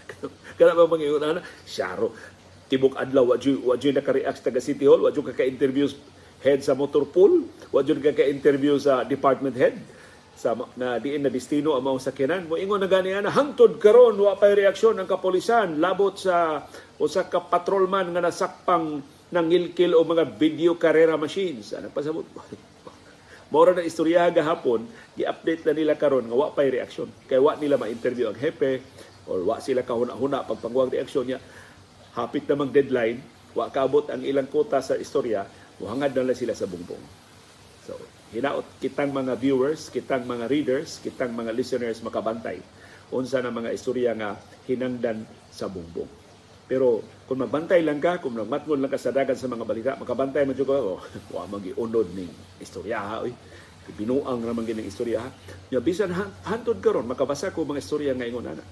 [0.58, 1.42] kana ba mga ingon ana?
[1.64, 2.10] Syaro.
[2.68, 5.86] Tibok adlaw wa jud wa jud naka-react taga City Hall, wa jud ka-interview
[6.42, 9.78] head sa motor pool, wa jud ka-interview sa department head
[10.38, 14.14] sa na diin na destino ang mga sakyanan mo ingon na gani ana hangtod karon
[14.22, 16.62] wa pay reaksyon ang kapolisan labot sa
[17.02, 19.02] usa ka patrolman nga nasakpang
[19.34, 21.76] nangilkil o mga video carrera machines.
[21.76, 22.26] Ano pa sabot?
[23.54, 24.84] Mora na istorya gahapon,
[25.16, 27.08] i-update na nila karon nga wa pay reaksyon.
[27.32, 28.84] Kay wa nila ma-interview ang hepe
[29.28, 31.40] or wa sila kahuna-huna pagpanguwang reaksyon niya.
[32.12, 33.24] Hapit namang deadline,
[33.56, 35.48] wa kaabot ang ilang kota sa istorya,
[35.80, 37.00] muhangad na lang sila sa bungbong.
[37.88, 37.96] So,
[38.36, 42.60] hinaot kitang mga viewers, kitang mga readers, kitang mga listeners makabantay
[43.12, 44.36] unsa na mga istorya nga
[44.68, 46.10] hinangdan sa bungbong.
[46.68, 50.48] Pero kung magbantay lang ka, kung magmatngon lang ka sa dagan sa mga balita, makabantay
[50.48, 51.00] mo ko, oh,
[51.36, 52.32] wa magi-unod ning
[52.64, 53.36] istorya ha, oy.
[53.88, 55.30] Binuang naman gining istorya ha.
[55.72, 56.12] Nya bisan
[56.44, 58.64] hantod karon makabasa ko mga istorya nga ingon ana.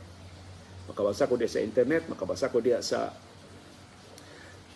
[0.91, 3.15] Makabasa ko diya sa internet, makabasa ko diya sa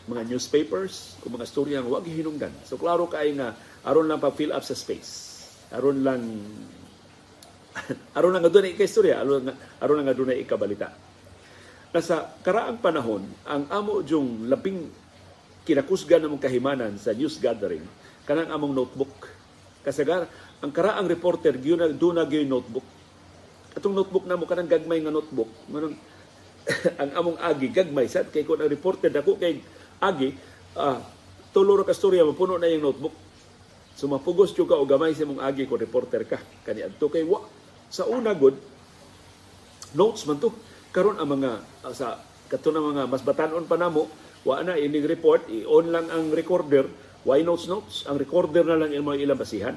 [0.07, 2.55] mga newspapers kung mga storya nga wag hinungdan.
[2.63, 3.51] So klaro kay nga
[3.83, 5.43] aron lang pa fill up sa space.
[5.75, 6.23] Aron lang
[8.17, 9.53] aron lang nga dunay istorya, aron nga
[9.83, 11.08] aron lang nga dunay ikabalita.
[11.89, 14.93] Nasa karaang panahon, ang amo jung labing
[15.65, 17.81] kinakusgan namong kahimanan sa news gathering
[18.29, 19.25] kanang among notebook.
[19.81, 20.29] Kasagar
[20.61, 22.85] ang karaang reporter gyud do na notebook.
[23.73, 25.97] Atong notebook namo kanang gagmay nga notebook, manang
[27.01, 29.57] ang among agi gagmay sad kay kun ang reporter dako kay
[29.97, 30.37] agi
[30.77, 31.01] uh,
[31.49, 33.17] tulo ra ka storya mapuno na yung notebook.
[33.97, 36.37] So mapugos jud ka og gamay sa imong agi ko reporter ka.
[36.61, 37.41] Kani adto kay wa
[37.89, 38.53] sa una good
[39.97, 40.53] notes man to
[40.89, 41.51] karon ang mga
[41.85, 42.17] uh, sa
[42.49, 44.09] kato na mga mas batanon pa namo
[44.47, 46.89] wa na ining report i-on lang ang recorder
[47.23, 48.07] why notes notes?
[48.07, 49.75] Ang recorder na lang mga ilang basihan.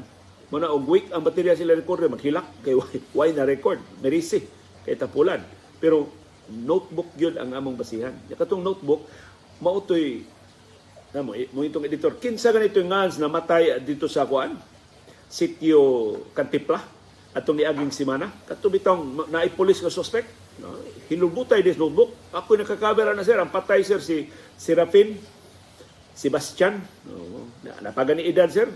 [0.53, 3.81] Mo na og week ang baterya sila recorder maghilak kay why, why na record?
[4.05, 4.45] Merisi
[4.85, 5.43] kay tapulan.
[5.83, 6.11] Pero
[6.53, 8.13] notebook yun ang among basihan.
[8.31, 9.09] Katong notebook
[9.63, 10.27] mautoy
[11.13, 14.57] na mo, itong editor kinsa ganito ngans na matay dito sa kuan?
[15.33, 16.81] Sitio Kantipla
[17.33, 18.29] atong niaging semana.
[18.45, 20.77] Kato bitong naipulis nga suspect no?
[21.09, 23.39] hinulbutay this notebook ako nakakabera na sir.
[23.41, 24.29] Ang patay sir si
[24.59, 25.17] Serafin
[26.13, 27.49] Sebastian no?
[27.65, 28.69] na, napagani edad sir.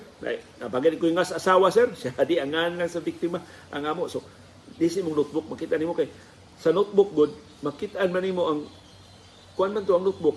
[0.56, 1.92] Napagani ko yung asawa sir.
[1.92, 3.42] Siya di angan lang sa biktima
[3.74, 4.08] ang amo.
[4.08, 4.24] So
[4.80, 6.08] this mong notebook makita nimo kay
[6.56, 8.60] sa notebook good makitaan man nimo ang
[9.56, 10.36] kuan man to ang notebook.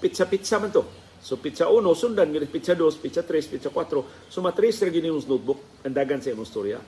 [0.00, 0.84] Pizza-pizza man to.
[1.20, 4.32] So pizza 1, sundan nga pizza 2, pizza 3, pizza 4.
[4.32, 5.84] So matris ra gini notebook.
[5.84, 6.80] Ang dagan sa imong storya.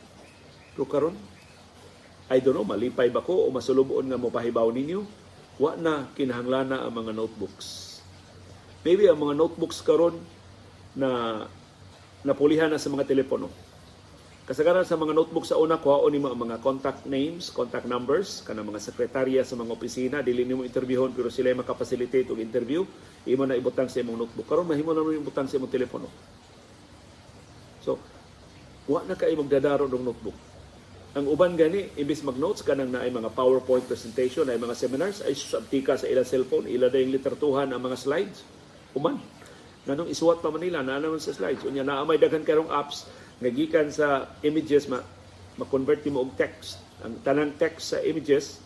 [0.72, 1.12] Pero karon,
[2.32, 5.04] I don't know, malipay ba ko o masuluboon nga mo pahibaw ninyo?
[5.60, 8.00] Wa na kinahanglan na ang mga notebooks.
[8.88, 10.16] Maybe ang mga notebooks karon
[10.96, 11.44] na
[12.24, 13.52] napulihan na sa mga telepono.
[14.48, 18.64] Kasagaran sa mga notebook sa una, kuhaon nimo ang mga contact names, contact numbers, kanang
[18.64, 22.82] mga sekretarya sa mga opisina, dili nimo interviewon pero sila makapacilitate og interview,
[23.28, 24.48] imo na ibutang sa imong notebook.
[24.48, 26.08] Karon mahimo na mo ibutang sa imong telepono.
[27.84, 28.00] So,
[28.88, 30.51] wa na kay magdadaro ng notebook
[31.12, 35.20] ang uban gani, imbis mag-notes ka nang na ay mga PowerPoint presentation, ay mga seminars,
[35.20, 38.40] ay susabtika sa ilang cellphone, ila na yung literatuhan ang mga slides.
[38.96, 39.20] Uman.
[39.84, 41.68] Nanong isuwat pa Manila, na naman sa slides.
[41.68, 43.04] Unya na may daghan karong apps,
[43.44, 45.04] nagikan sa images, ma
[45.60, 46.80] ma-convert mo og text.
[47.04, 48.56] Ang tanang text sa images,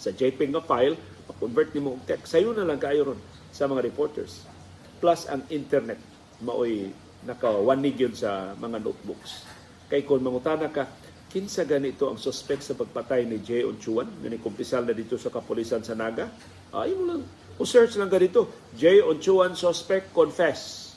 [0.00, 0.96] sa JPEG nga file,
[1.28, 2.32] ma-convert mo og text.
[2.32, 3.20] Sayo na lang kayo ron
[3.52, 4.48] sa mga reporters.
[4.96, 6.00] Plus ang internet,
[6.40, 6.88] maoy
[7.28, 9.44] naka one yun sa mga notebooks.
[9.92, 10.88] Kay kung mangutana ka,
[11.26, 15.82] kinsa ganito ang suspect sa pagpatay ni Jay Onchuan ni kumpisal na dito sa kapulisan
[15.82, 16.30] sa Naga.
[16.70, 17.22] Ay mo lang.
[17.58, 18.46] O search lang ganito.
[18.76, 20.92] Jay Onchuan suspect confess.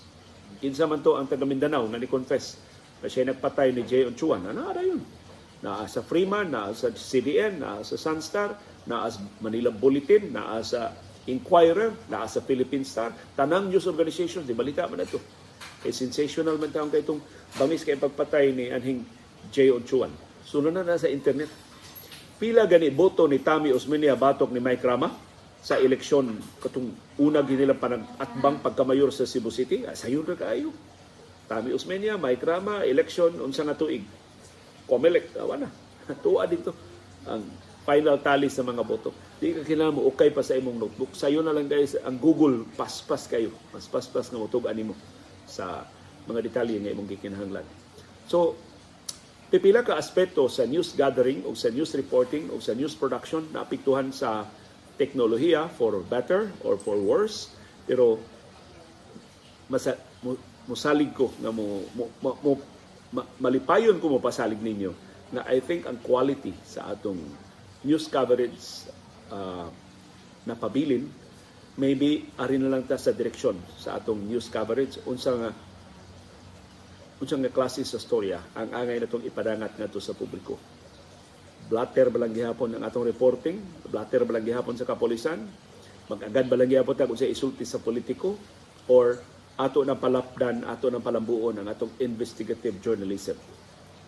[0.60, 2.60] Kinsa man to ang taga Mindanao nga ni confess
[3.00, 5.02] na siya nagpatay ni Jay Onchuan ano ara yun.
[5.60, 8.56] Naa sa Freeman naa sa CBN naa sa Sunstar
[8.88, 10.94] naa sa Manila Bulletin naa sa
[11.28, 13.12] Inquirer naa sa Philippine Star.
[13.38, 15.20] Tanang news organizations di balita man ito.
[15.80, 17.24] Kay sensational man taong kay itong
[17.56, 19.04] bangis kay pagpatay ni anhing
[19.50, 19.72] J.
[19.72, 20.12] Ochuan.
[20.44, 21.48] Sunod na sa internet.
[22.40, 25.12] Pila gani boto ni Tami Osmeña batok ni Mike Rama
[25.60, 29.84] sa eleksyon katong una ginila panag atbang pagkamayor sa Cebu City.
[29.84, 30.72] Ah, sayon ra kaayo.
[31.50, 34.06] Tami Osmeña, Mike Rama, election unsa nga tuig.
[34.86, 35.70] Comelec, awa na.
[36.24, 36.72] Tuwa dito
[37.26, 37.42] ang
[37.84, 39.10] final tally sa mga boto.
[39.42, 41.18] Di ka kailangan mo okay pa sa imong notebook.
[41.18, 43.50] Sayo na lang guys ang Google paspas kayo.
[43.74, 44.94] Mas paspas nga motug animo
[45.50, 45.90] sa
[46.30, 47.66] mga detalye nga imong gikinahanglan.
[48.30, 48.54] So,
[49.50, 53.66] pipila ka aspeto sa news gathering o sa news reporting o sa news production na
[53.66, 54.46] apektuhan sa
[55.02, 57.50] teknolohiya for better or for worse.
[57.90, 58.22] Pero
[59.66, 60.38] masa, mo,
[60.70, 62.52] musalig ko na mo, mo, mo, mo
[63.10, 64.94] ma, malipayon ko mo pasalig ninyo
[65.34, 67.18] na I think ang quality sa atong
[67.82, 68.86] news coverage
[69.34, 69.70] uh,
[70.46, 71.10] na pabilin
[71.80, 75.00] maybe ari na lang ta sa direksyon sa atong news coverage.
[75.08, 75.50] Unsa nga
[77.20, 80.56] unsang nga klase sa storya ang angay natong ipadangat ngadto sa publiko.
[81.70, 83.62] Blatter ba lang gihapon ang atong reporting?
[83.86, 85.46] Blatter ba lang gihapon sa kapolisan?
[86.10, 88.34] Mag-agad ba lang gihapon ta kung sa isulti sa politiko?
[88.90, 89.22] Or
[89.60, 93.38] ato nang palapdan, ato nang palambuon ang atong investigative journalism?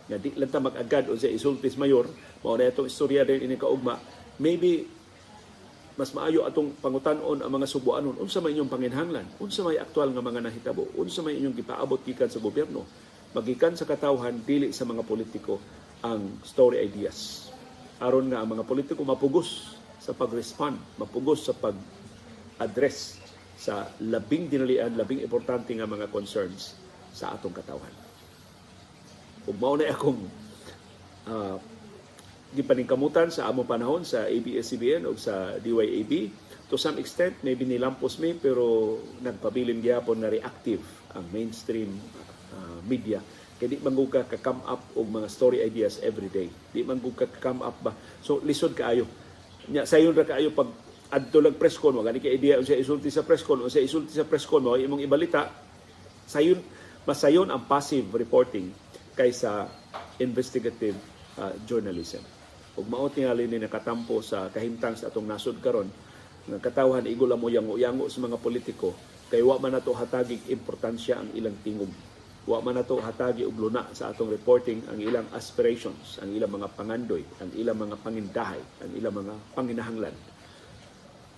[0.09, 2.09] Nga di lang ta mag-agad o sa isultis mayor,
[2.41, 4.01] mao na itong istorya din ini kaugma,
[4.41, 4.89] maybe
[5.99, 8.15] mas maayo atong pangutanon ang mga subuanon.
[8.19, 9.27] Unsa may inyong panginhanglan?
[9.43, 10.87] Unsa may aktual nga mga nahitabo?
[10.95, 12.87] Unsa may inyong gipaabot gikan sa gobyerno?
[13.31, 15.59] Magikan sa katawhan dili sa mga politiko
[16.03, 17.51] ang story ideas.
[18.01, 23.21] Aron nga ang mga politiko mapugos sa pag-respond mapugos sa pag-address
[23.53, 26.73] sa labing dinalian labing importante nga mga concerns
[27.13, 27.93] sa atong katawhan.
[29.45, 30.25] Ug mao na akong
[31.29, 31.61] uh,
[32.51, 36.31] gipaningkamutan sa among panahon sa ABS-CBN o sa DYAB.
[36.71, 41.91] To some extent, maybe nilampos mi pero nagpabilin gyapon na reactive ang mainstream
[42.55, 43.19] uh, media.
[43.59, 46.49] Kaya di man gud ka come up og mga story ideas every day.
[46.71, 47.91] Di man gud ka come up ba.
[48.23, 49.05] So lisod kaayo.
[49.69, 50.71] Nya sayon ra kaayo pag
[51.11, 54.15] adto lang press con wala ni ka idea unsa isulti sa press con unsa isulti
[54.15, 55.51] sa press con mo imong ibalita
[56.23, 56.57] sayon
[57.03, 58.71] masayon ang passive reporting
[59.13, 59.67] kaysa
[60.23, 60.95] investigative
[61.35, 62.23] uh, journalism.
[62.79, 65.91] Ug mao tingali ni nakatampo sa kahimtang sa atong nasod karon
[66.47, 68.95] nga katawhan igula mo yango-yango sa mga politiko
[69.31, 71.91] kay wa man nato hatagig importansya ang ilang tingog.
[72.47, 76.73] Wa man nato hatagi og luna sa atong reporting ang ilang aspirations, ang ilang mga
[76.73, 80.15] pangandoy, ang ilang mga pangindahay, ang ilang mga panginahanglan.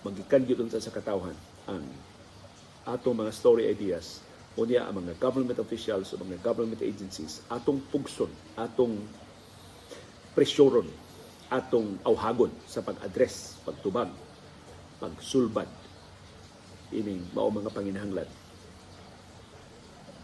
[0.07, 1.35] Magikan gyud sa katawhan
[1.67, 1.83] ang
[2.87, 4.23] atong mga story ideas
[4.53, 9.01] unya ang mga government officials o mga government agencies atong pugson, atong
[10.37, 10.85] presyoron,
[11.53, 14.09] atong awhagon sa pag-address, pagtubag,
[14.97, 15.69] pagsulbad
[16.93, 18.29] ining mao mga panginahanglan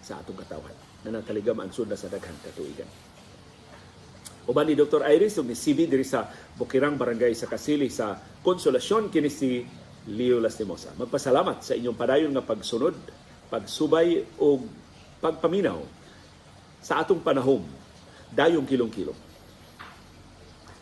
[0.02, 0.74] sa atong katawhan
[1.06, 2.90] na nataligam ang sunda sa daghang katuigan.
[4.50, 5.06] Uban ni Dr.
[5.06, 6.26] Iris ug ni CB diri sa
[6.58, 9.62] Bukirang Barangay sa Kasili sa Konsolasyon kini si
[10.10, 10.98] Leo Lastimosa.
[10.98, 12.98] Magpasalamat sa inyong padayon nga pagsunod,
[13.54, 14.58] pagsubay o
[15.22, 15.78] pagpaminaw
[16.82, 17.62] sa atong panahom
[18.34, 19.29] dayong kilong-kilong.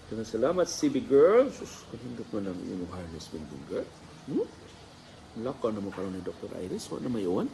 [0.07, 1.51] Kaya salamat CB girl.
[1.51, 3.87] Sus, kanindot mo ng inyong harness building girl.
[4.31, 4.47] Hmm?
[5.43, 6.47] Lakaw na mo karon ni Dr.
[6.63, 6.87] Iris.
[6.87, 7.51] Wa na may uwan.